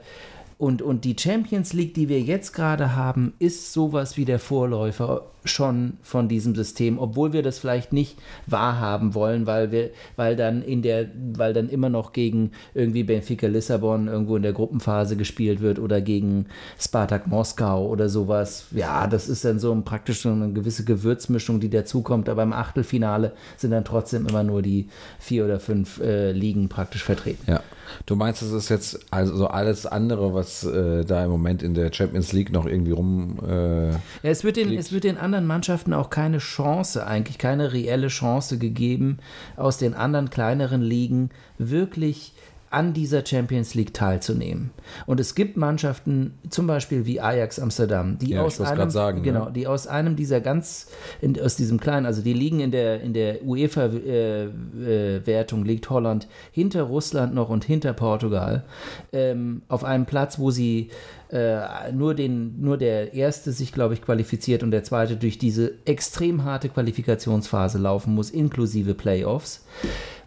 [0.60, 5.26] und, und die Champions League, die wir jetzt gerade haben, ist sowas wie der Vorläufer
[5.48, 10.62] schon von diesem System, obwohl wir das vielleicht nicht wahrhaben wollen, weil wir, weil dann
[10.62, 15.62] in der, weil dann immer noch gegen irgendwie Benfica Lissabon irgendwo in der Gruppenphase gespielt
[15.62, 16.48] wird oder gegen
[16.80, 18.68] Spartak Moskau oder sowas.
[18.72, 22.54] Ja, das ist dann so ein, praktisch so eine gewisse Gewürzmischung, die dazukommt, aber im
[22.54, 24.90] Achtelfinale sind dann trotzdem immer nur die
[25.20, 27.44] vier oder fünf äh, Ligen praktisch vertreten.
[27.48, 27.62] Ja.
[28.06, 31.94] Du meinst, das ist jetzt also alles andere, was äh, da im Moment in der
[31.94, 33.38] Champions League noch irgendwie rum.
[33.48, 37.74] Äh, Ja, es wird, den, es wird den anderen Mannschaften auch keine Chance, eigentlich keine
[37.74, 39.20] reelle Chance gegeben,
[39.56, 42.34] aus den anderen kleineren Ligen wirklich
[42.78, 44.70] an dieser Champions League teilzunehmen.
[45.08, 49.46] Und es gibt Mannschaften, zum Beispiel wie Ajax Amsterdam, die Ja, aus einem, sagen, genau,
[49.46, 49.52] ne?
[49.52, 50.86] die aus einem dieser ganz,
[51.20, 56.84] in, aus diesem kleinen, also die liegen in der, in der UEFA-Wertung, liegt Holland hinter
[56.84, 58.64] Russland noch und hinter Portugal,
[59.12, 60.92] ähm, auf einem Platz, wo sie
[61.32, 65.74] äh, nur, den, nur der erste sich, glaube ich, qualifiziert und der zweite durch diese
[65.86, 69.66] extrem harte Qualifikationsphase laufen muss, inklusive Playoffs.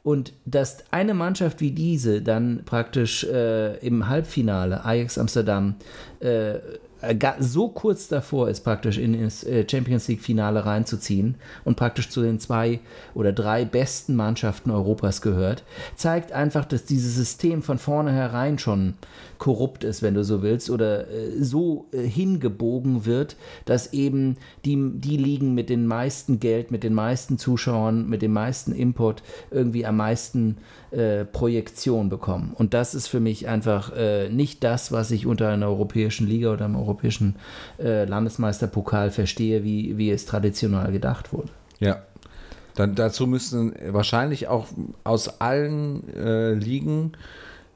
[0.02, 5.74] Und dass eine Mannschaft wie diese dann praktisch äh, im Halbfinale, Ajax Amsterdam,
[6.20, 6.54] äh,
[7.38, 12.38] so kurz davor ist, praktisch in das äh, Champions League-Finale reinzuziehen und praktisch zu den
[12.38, 12.80] zwei
[13.14, 15.64] oder drei besten Mannschaften Europas gehört,
[15.96, 18.94] zeigt einfach, dass dieses System von vornherein schon
[19.40, 24.78] korrupt ist, wenn du so willst, oder äh, so äh, hingebogen wird, dass eben die,
[24.94, 29.86] die Ligen mit den meisten Geld, mit den meisten Zuschauern, mit dem meisten Input irgendwie
[29.86, 30.58] am meisten
[30.92, 32.52] äh, Projektion bekommen.
[32.54, 36.52] Und das ist für mich einfach äh, nicht das, was ich unter einer europäischen Liga
[36.52, 37.36] oder einem europäischen
[37.78, 41.48] äh, Landesmeisterpokal verstehe, wie, wie es traditionell gedacht wurde.
[41.80, 42.02] ja.
[42.76, 44.68] Dann dazu müssten wahrscheinlich auch
[45.02, 47.12] aus allen äh, Ligen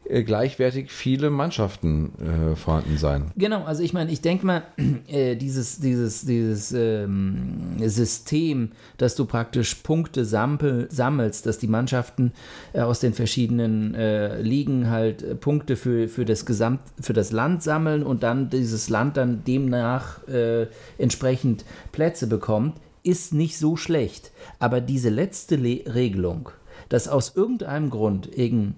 [0.09, 3.32] gleichwertig viele Mannschaften äh, vorhanden sein.
[3.36, 4.62] Genau, also ich meine, ich denke mal,
[5.09, 12.32] äh, dieses, dieses, dieses ähm, System, dass du praktisch Punkte sampel, sammelst, dass die Mannschaften
[12.72, 17.32] äh, aus den verschiedenen äh, Ligen halt äh, Punkte für, für, das Gesamt, für das
[17.32, 20.66] Land sammeln und dann dieses Land dann demnach äh,
[20.98, 24.32] entsprechend Plätze bekommt, ist nicht so schlecht.
[24.59, 26.50] Aber diese letzte Le Regelung,
[26.88, 28.74] dass aus irgendeinem Grund irgend,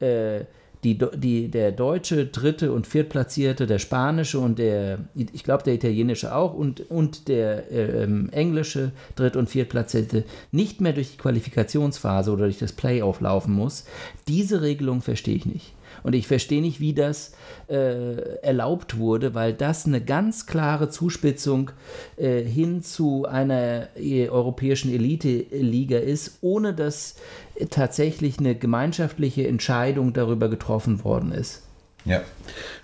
[0.00, 0.44] äh,
[0.84, 6.34] die, die, der deutsche dritte und viertplatzierte, der spanische und der, ich glaube der italienische
[6.34, 12.44] auch und, und der ähm, englische dritt- und viertplatzierte nicht mehr durch die Qualifikationsphase oder
[12.44, 13.84] durch das Playoff laufen muss.
[14.28, 15.74] Diese Regelung verstehe ich nicht.
[16.08, 17.32] Und ich verstehe nicht, wie das
[17.68, 21.70] äh, erlaubt wurde, weil das eine ganz klare Zuspitzung
[22.16, 27.16] äh, hin zu einer äh, europäischen Elite-Liga ist, ohne dass
[27.56, 31.67] äh, tatsächlich eine gemeinschaftliche Entscheidung darüber getroffen worden ist.
[32.08, 32.22] Ja.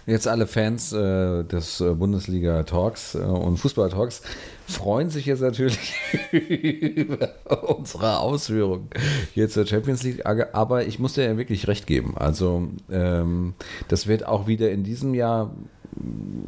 [0.07, 4.21] Jetzt alle Fans äh, des äh, Bundesliga-Talks äh, und Fußball-Talks
[4.67, 5.95] freuen sich jetzt natürlich
[6.33, 7.31] über
[7.67, 8.91] unsere Ausführungen
[9.33, 10.27] hier zur Champions League.
[10.27, 12.19] Aber ich muss dir ja wirklich recht geben.
[12.19, 13.55] Also, ähm,
[13.89, 15.55] das wird auch wieder in diesem Jahr,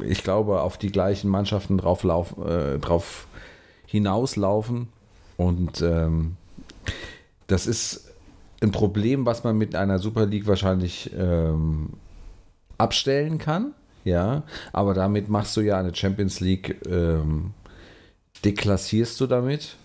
[0.03, 3.27] ich glaube, auf die gleichen Mannschaften drauf, lauf, äh, drauf
[3.87, 4.89] hinauslaufen.
[5.35, 6.37] Und ähm,
[7.47, 8.13] das ist
[8.61, 11.89] ein Problem, was man mit einer Super League wahrscheinlich ähm,
[12.77, 13.73] abstellen kann.
[14.03, 17.51] Ja, aber damit machst du ja eine Champions League, ähm,
[18.45, 19.75] deklassierst du damit.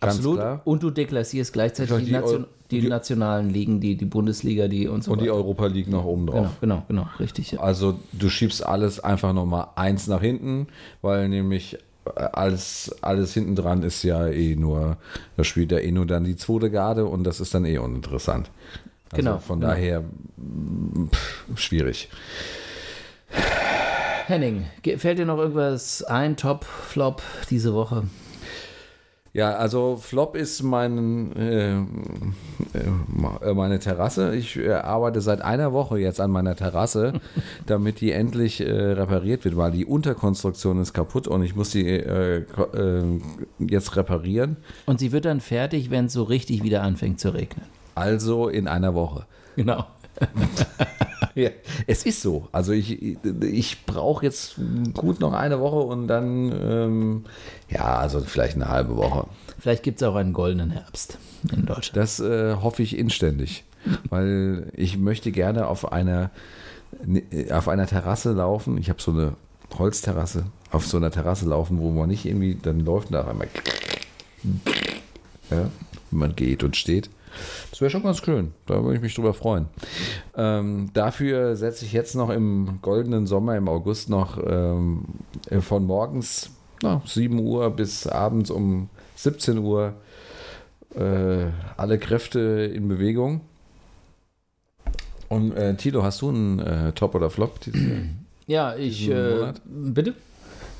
[0.00, 0.38] Absolut.
[0.38, 0.60] Klar.
[0.64, 4.88] Und du deklassierst gleichzeitig die, die, Nation, die, die, nationalen Ligen, die, die Bundesliga, die
[4.88, 5.26] und so Und weiter.
[5.26, 6.48] die Europa League nach oben drauf.
[6.60, 7.52] Genau, genau, genau richtig.
[7.52, 7.60] Ja.
[7.60, 10.68] Also du schiebst alles einfach nochmal eins nach hinten,
[11.02, 14.96] weil nämlich äh, alles, alles hinten dran ist ja eh nur,
[15.36, 18.50] da spielt ja eh nur dann die zweite Garde und das ist dann eh uninteressant.
[19.12, 19.38] Also genau.
[19.38, 19.72] Von genau.
[19.72, 20.04] daher
[21.12, 22.08] pff, schwierig.
[24.26, 24.66] Henning,
[24.98, 28.04] fällt dir noch irgendwas ein, Top, Flop diese Woche?
[29.32, 34.34] Ja, also Flop ist mein, äh, äh, meine Terrasse.
[34.34, 37.12] Ich äh, arbeite seit einer Woche jetzt an meiner Terrasse,
[37.66, 41.86] damit die endlich äh, repariert wird, weil die Unterkonstruktion ist kaputt und ich muss die
[41.86, 43.20] äh, äh,
[43.58, 44.56] jetzt reparieren.
[44.86, 47.79] Und sie wird dann fertig, wenn es so richtig wieder anfängt zu regnen.
[48.00, 49.26] Also in einer Woche.
[49.56, 49.84] Genau.
[51.34, 51.50] ja,
[51.86, 52.48] es ist so.
[52.50, 54.54] Also ich, ich brauche jetzt
[54.94, 57.24] gut noch eine Woche und dann, ähm,
[57.68, 59.26] ja, also vielleicht eine halbe Woche.
[59.58, 61.18] Vielleicht gibt es auch einen goldenen Herbst
[61.52, 61.96] in Deutschland.
[61.98, 63.64] Das äh, hoffe ich inständig,
[64.08, 66.30] weil ich möchte gerne auf einer,
[67.50, 68.78] auf einer Terrasse laufen.
[68.78, 69.34] Ich habe so eine
[69.78, 73.48] Holzterrasse, auf so einer Terrasse laufen, wo man nicht irgendwie, dann läuft da einmal,
[75.50, 75.68] ja,
[76.10, 77.10] wenn man geht und steht.
[77.70, 78.52] Das wäre schon ganz schön.
[78.66, 79.66] Da würde ich mich drüber freuen.
[80.36, 85.04] Ähm, dafür setze ich jetzt noch im goldenen Sommer, im August noch ähm,
[85.60, 86.50] von morgens
[86.82, 89.94] na, 7 Uhr bis abends um 17 Uhr
[90.94, 92.40] äh, alle Kräfte
[92.74, 93.42] in Bewegung.
[95.28, 97.60] Und äh, Tilo, hast du einen äh, Top oder Flop?
[97.60, 98.06] Diese,
[98.46, 99.08] ja, ich.
[99.08, 100.14] Äh, bitte?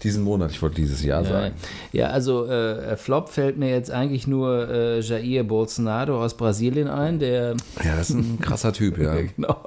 [0.02, 1.54] Diesen Monat, ich wollte dieses Jahr sagen.
[1.92, 7.18] Ja, also äh, Flop fällt mir jetzt eigentlich nur äh, Jair Bolsonaro aus Brasilien ein,
[7.18, 7.56] der.
[7.84, 9.14] Ja, das ist ein krasser Typ, ja.
[9.36, 9.60] genau.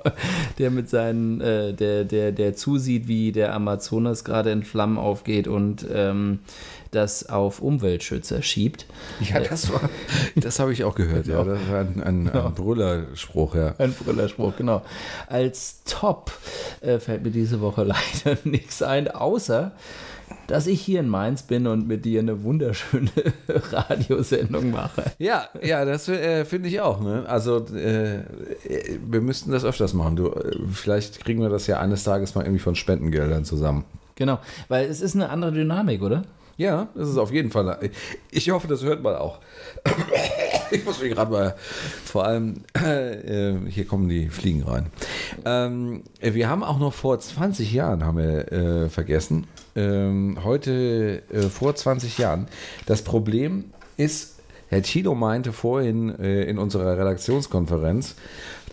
[0.57, 5.47] Der mit seinen, äh, der, der, der zusieht, wie der Amazonas gerade in Flammen aufgeht
[5.47, 6.39] und ähm,
[6.95, 8.85] das auf Umweltschützer schiebt.
[9.19, 9.89] Ja, das war,
[10.35, 11.39] das habe ich auch gehört, genau.
[11.39, 11.43] ja.
[11.45, 12.47] Das war ein, ein, genau.
[12.47, 13.75] ein Brüllerspruch, ja.
[13.77, 14.81] Ein Brüllerspruch, genau.
[15.27, 16.31] Als Top
[16.81, 17.83] äh, fällt mir diese Woche
[18.23, 19.73] leider nichts ein, außer
[20.47, 23.09] dass ich hier in Mainz bin und mit dir eine wunderschöne
[23.47, 25.03] Radiosendung mache.
[25.17, 27.01] Ja, ja, das äh, finde ich auch.
[27.01, 27.23] Ne?
[27.27, 28.23] Also äh,
[29.05, 30.15] wir müssten das öfters machen.
[30.15, 33.85] Du, äh, vielleicht kriegen wir das ja eines Tages mal irgendwie von Spendengeldern zusammen.
[34.15, 36.23] Genau, weil es ist eine andere Dynamik, oder?
[36.57, 37.89] Ja, das ist auf jeden Fall.
[38.31, 39.39] Ich hoffe, das hört man auch.
[40.71, 41.55] Ich muss mich gerade mal,
[42.03, 44.87] vor allem, äh, hier kommen die Fliegen rein.
[45.45, 49.45] Ähm, wir haben auch noch vor 20 Jahren, haben wir äh, vergessen,
[49.75, 52.47] ähm, heute äh, vor 20 Jahren.
[52.87, 53.65] Das Problem
[53.97, 54.39] ist,
[54.69, 58.15] Herr Tilo meinte vorhin äh, in unserer Redaktionskonferenz,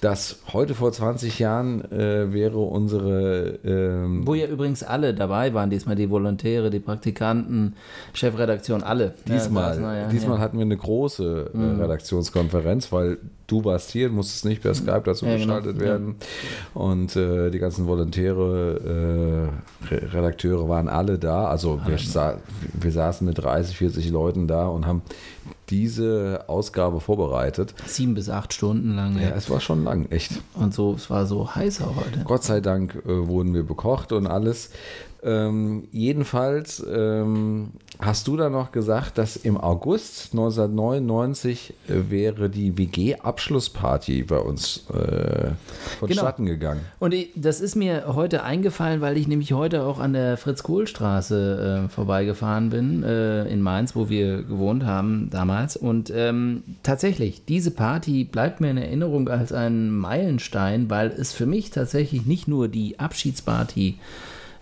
[0.00, 3.58] dass heute vor 20 Jahren äh, wäre unsere.
[3.64, 7.76] Ähm Wo ja übrigens alle dabei waren, diesmal die Volontäre, die Praktikanten,
[8.14, 9.14] Chefredaktion, alle.
[9.28, 10.42] Diesmal, ja, ja, diesmal ja.
[10.42, 11.80] hatten wir eine große äh, mhm.
[11.80, 13.18] Redaktionskonferenz, weil
[13.50, 15.38] du warst hier, musstest nicht per Skype dazu genau.
[15.38, 15.90] geschaltet genau.
[15.90, 16.14] werden.
[16.74, 19.50] Und äh, die ganzen Volontäre,
[19.90, 21.46] äh, Redakteure waren alle da.
[21.46, 22.38] Also wir, sa
[22.72, 25.02] wir saßen mit 30, 40 Leuten da und haben
[25.68, 27.74] diese Ausgabe vorbereitet.
[27.86, 29.18] Sieben bis acht Stunden lang.
[29.20, 30.32] Ja, es war schon lang, echt.
[30.54, 32.24] Und so, es war so heiß auch heute.
[32.24, 34.70] Gott sei Dank äh, wurden wir bekocht und alles.
[35.22, 42.78] Ähm, jedenfalls ähm, hast du da noch gesagt, dass im August 1999 äh, wäre die
[42.78, 45.50] WG-Abschlussparty bei uns äh,
[45.98, 46.58] vonstatten genau.
[46.58, 46.80] gegangen.
[46.98, 51.84] Und ich, das ist mir heute eingefallen, weil ich nämlich heute auch an der Fritz-Kohl-Straße
[51.84, 55.76] äh, vorbeigefahren bin, äh, in Mainz, wo wir gewohnt haben damals.
[55.76, 61.46] Und ähm, tatsächlich, diese Party bleibt mir in Erinnerung als ein Meilenstein, weil es für
[61.46, 63.98] mich tatsächlich nicht nur die Abschiedsparty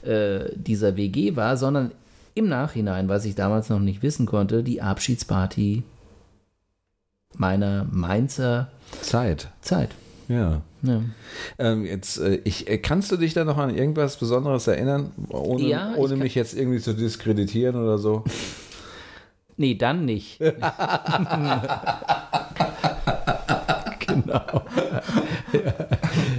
[0.03, 1.93] äh, dieser WG war, sondern
[2.35, 5.83] im Nachhinein, was ich damals noch nicht wissen konnte, die Abschiedsparty
[7.37, 8.71] meiner Mainzer
[9.03, 9.49] Zeit.
[9.61, 9.91] Zeit.
[10.29, 10.63] Ja.
[10.83, 11.03] ja.
[11.59, 15.63] Ähm, jetzt, äh, ich, äh, kannst du dich da noch an irgendwas Besonderes erinnern, ohne,
[15.63, 18.25] ja, ohne mich jetzt irgendwie zu diskreditieren oder so?
[19.57, 20.39] nee, dann nicht.
[23.99, 24.63] genau.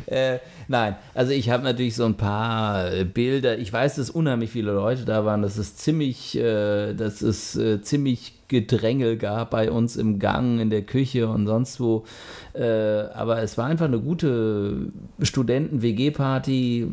[0.10, 3.60] Äh, nein, also ich habe natürlich so ein paar äh, Bilder.
[3.60, 5.44] Ich weiß, dass unheimlich viele Leute da waren.
[5.44, 10.72] Das ist ziemlich, äh, das ist äh, ziemlich Gedrängel gab bei uns im Gang, in
[10.72, 12.06] der Küche und sonst wo.
[12.54, 14.92] Äh, aber es war einfach eine gute
[15.22, 16.88] Studenten-WG-Party.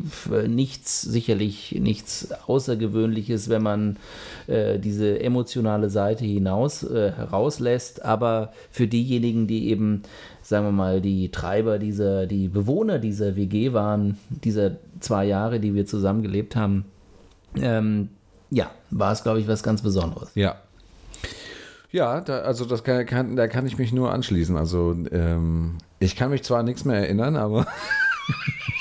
[0.47, 3.97] Nichts, sicherlich nichts Außergewöhnliches, wenn man
[4.45, 8.05] äh, diese emotionale Seite hinaus äh, herauslässt.
[8.05, 10.03] Aber für diejenigen, die eben
[10.47, 15.75] sagen wir mal, die Treiber dieser, die Bewohner dieser WG waren, dieser zwei Jahre, die
[15.75, 16.85] wir zusammen gelebt haben,
[17.57, 18.07] ähm,
[18.49, 20.29] ja, war es, glaube ich, was ganz Besonderes.
[20.35, 20.55] Ja.
[21.91, 24.55] Ja, da, also das kann, kann, da kann ich mich nur anschließen.
[24.55, 27.67] Also ähm, ich kann mich zwar nichts mehr erinnern, aber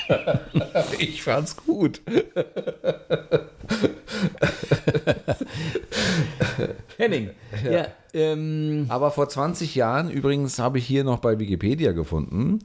[1.01, 2.01] ich fand's gut.
[6.97, 7.31] Henning,
[7.65, 7.71] ja.
[7.71, 7.87] ja
[8.17, 12.61] ähm, Aber vor 20 Jahren, übrigens habe ich hier noch bei Wikipedia gefunden,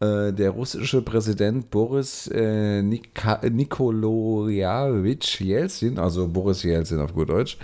[0.00, 7.58] äh, der russische Präsident Boris äh, Nikolajewitsch Jelzin, also Boris Jelzin auf gut Deutsch,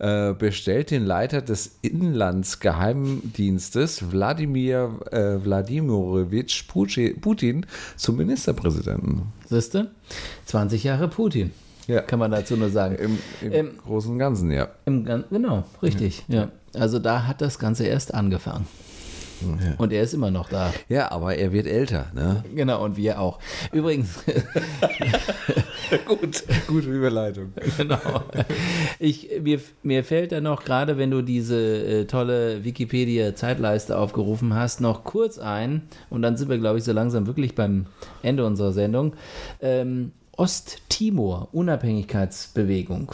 [0.00, 7.64] äh, bestellt den Leiter des Inlandsgeheimdienstes Wladimir äh, Wladimirovich Putin
[7.96, 9.30] zum Ministerpräsidenten.
[9.48, 9.92] Siehste?
[10.46, 11.52] 20 Jahre Putin.
[11.86, 12.02] Ja.
[12.02, 12.96] Kann man dazu nur sagen.
[12.96, 14.68] Im, im ähm, Großen und Ganzen, ja.
[14.84, 16.24] Im, genau, richtig.
[16.28, 16.42] Ja.
[16.42, 16.48] ja.
[16.74, 18.66] Also da hat das Ganze erst angefangen.
[19.42, 19.74] Ja.
[19.78, 20.72] Und er ist immer noch da.
[20.88, 22.44] Ja, aber er wird älter, ne?
[22.54, 23.38] Genau, und wir auch.
[23.72, 24.24] Übrigens.
[26.06, 27.52] Gut, gute Überleitung.
[27.76, 27.98] Genau.
[28.98, 34.80] Ich, mir, mir fällt da noch, gerade wenn du diese äh, tolle Wikipedia-Zeitleiste aufgerufen hast,
[34.80, 37.86] noch kurz ein, und dann sind wir, glaube ich, so langsam wirklich beim
[38.22, 39.14] Ende unserer Sendung.
[39.60, 43.12] Ähm, Osttimor, Unabhängigkeitsbewegung.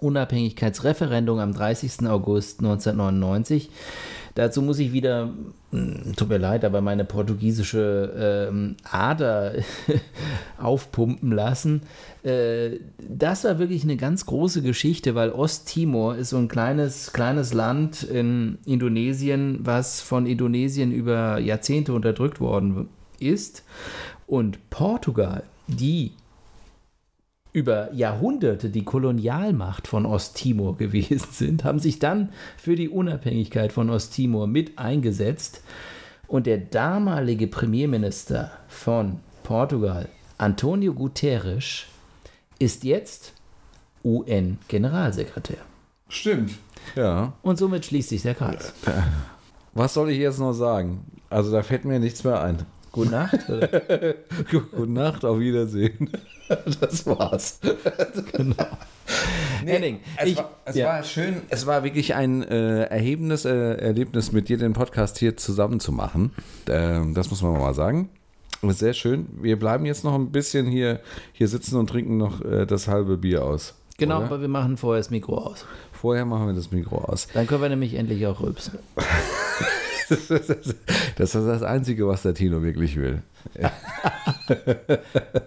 [0.00, 2.06] Unabhängigkeitsreferendum am 30.
[2.08, 3.70] August 1999.
[4.34, 5.30] Dazu muss ich wieder,
[5.70, 9.52] hm, tut mir leid, aber meine portugiesische ähm, Ader
[10.58, 11.82] aufpumpen lassen.
[12.22, 17.52] Äh, das war wirklich eine ganz große Geschichte, weil Osttimor ist so ein kleines, kleines
[17.52, 23.64] Land in Indonesien, was von Indonesien über Jahrzehnte unterdrückt worden ist.
[24.26, 26.12] Und Portugal, die
[27.52, 33.90] über Jahrhunderte die Kolonialmacht von Osttimor gewesen sind, haben sich dann für die Unabhängigkeit von
[33.90, 35.62] Osttimor mit eingesetzt.
[36.28, 41.84] Und der damalige Premierminister von Portugal, Antonio Guterres,
[42.58, 43.34] ist jetzt
[44.02, 45.58] UN-Generalsekretär.
[46.08, 46.52] Stimmt,
[46.94, 47.34] ja.
[47.42, 48.72] Und somit schließt sich der Kreis.
[49.74, 51.04] Was soll ich jetzt noch sagen?
[51.28, 52.66] Also da fällt mir nichts mehr ein.
[52.92, 53.38] Gute Nacht.
[54.50, 56.10] Gute Nacht, auf Wiedersehen.
[56.80, 57.60] Das war's.
[58.32, 58.66] Genau.
[59.64, 60.86] Nee, Henning, es, ich, war, es ja.
[60.86, 65.38] war, schön, es war wirklich ein äh, erhebendes äh, Erlebnis, mit dir den Podcast hier
[65.38, 66.32] zusammen zu machen.
[66.68, 68.10] Ähm, das muss man mal sagen.
[68.60, 69.28] Sehr schön.
[69.40, 71.00] Wir bleiben jetzt noch ein bisschen hier,
[71.32, 73.74] hier sitzen und trinken noch äh, das halbe Bier aus.
[73.96, 74.26] Genau, oder?
[74.26, 75.64] aber wir machen vorher das Mikro aus.
[75.92, 77.28] Vorher machen wir das Mikro aus.
[77.32, 78.78] Dann können wir nämlich endlich auch rülpsen.
[81.16, 83.22] das ist das Einzige, was der Tino wirklich will.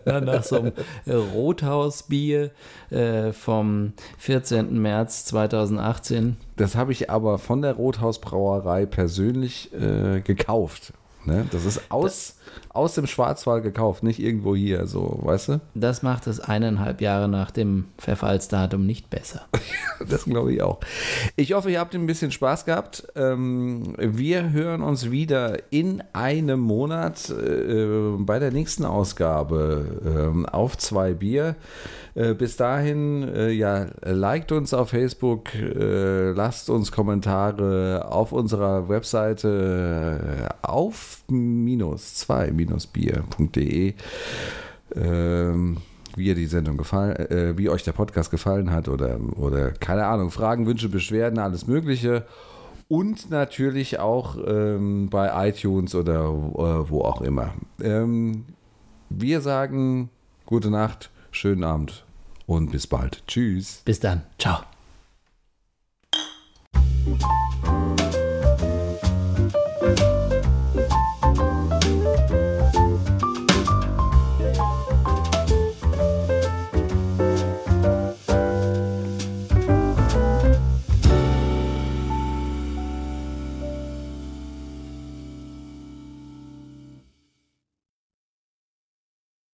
[0.05, 0.73] Na, nach so einem
[1.07, 2.51] Rothausbier
[2.89, 4.81] äh, vom 14.
[4.81, 6.37] März 2018.
[6.57, 10.93] Das habe ich aber von der Rothausbrauerei persönlich äh, gekauft.
[11.25, 11.45] Ne?
[11.51, 12.34] Das ist aus,
[12.69, 15.61] aus dem Schwarzwald gekauft, nicht irgendwo hier, so, weißt du?
[15.75, 19.45] Das macht es eineinhalb Jahre nach dem Verfallsdatum nicht besser.
[20.09, 20.79] das glaube ich auch.
[21.37, 23.07] Ich hoffe, ihr habt ein bisschen Spaß gehabt.
[23.15, 30.45] Ähm, wir hören uns wieder in einem Monat äh, äh, bei der nächsten Ausgabe ähm,
[30.45, 31.55] auf zwei Bier.
[32.13, 41.23] Äh, bis dahin, ja, liked uns auf Facebook, lasst uns Kommentare auf unserer Webseite auf
[41.29, 43.93] minus zwei 2-bier.de.
[44.95, 45.77] Ähm,
[46.15, 50.05] wie ihr die Sendung gefallen, äh, wie euch der Podcast gefallen hat oder, oder keine
[50.05, 52.25] Ahnung, Fragen, Wünsche, Beschwerden, alles Mögliche.
[52.87, 57.53] Und natürlich auch ähm, bei iTunes oder äh, wo auch immer.
[57.81, 58.45] Ähm,
[59.09, 60.09] wir sagen
[60.45, 62.05] gute Nacht, schönen Abend
[62.45, 63.23] und bis bald.
[63.27, 63.81] Tschüss.
[63.85, 64.21] Bis dann.
[64.37, 64.59] Ciao.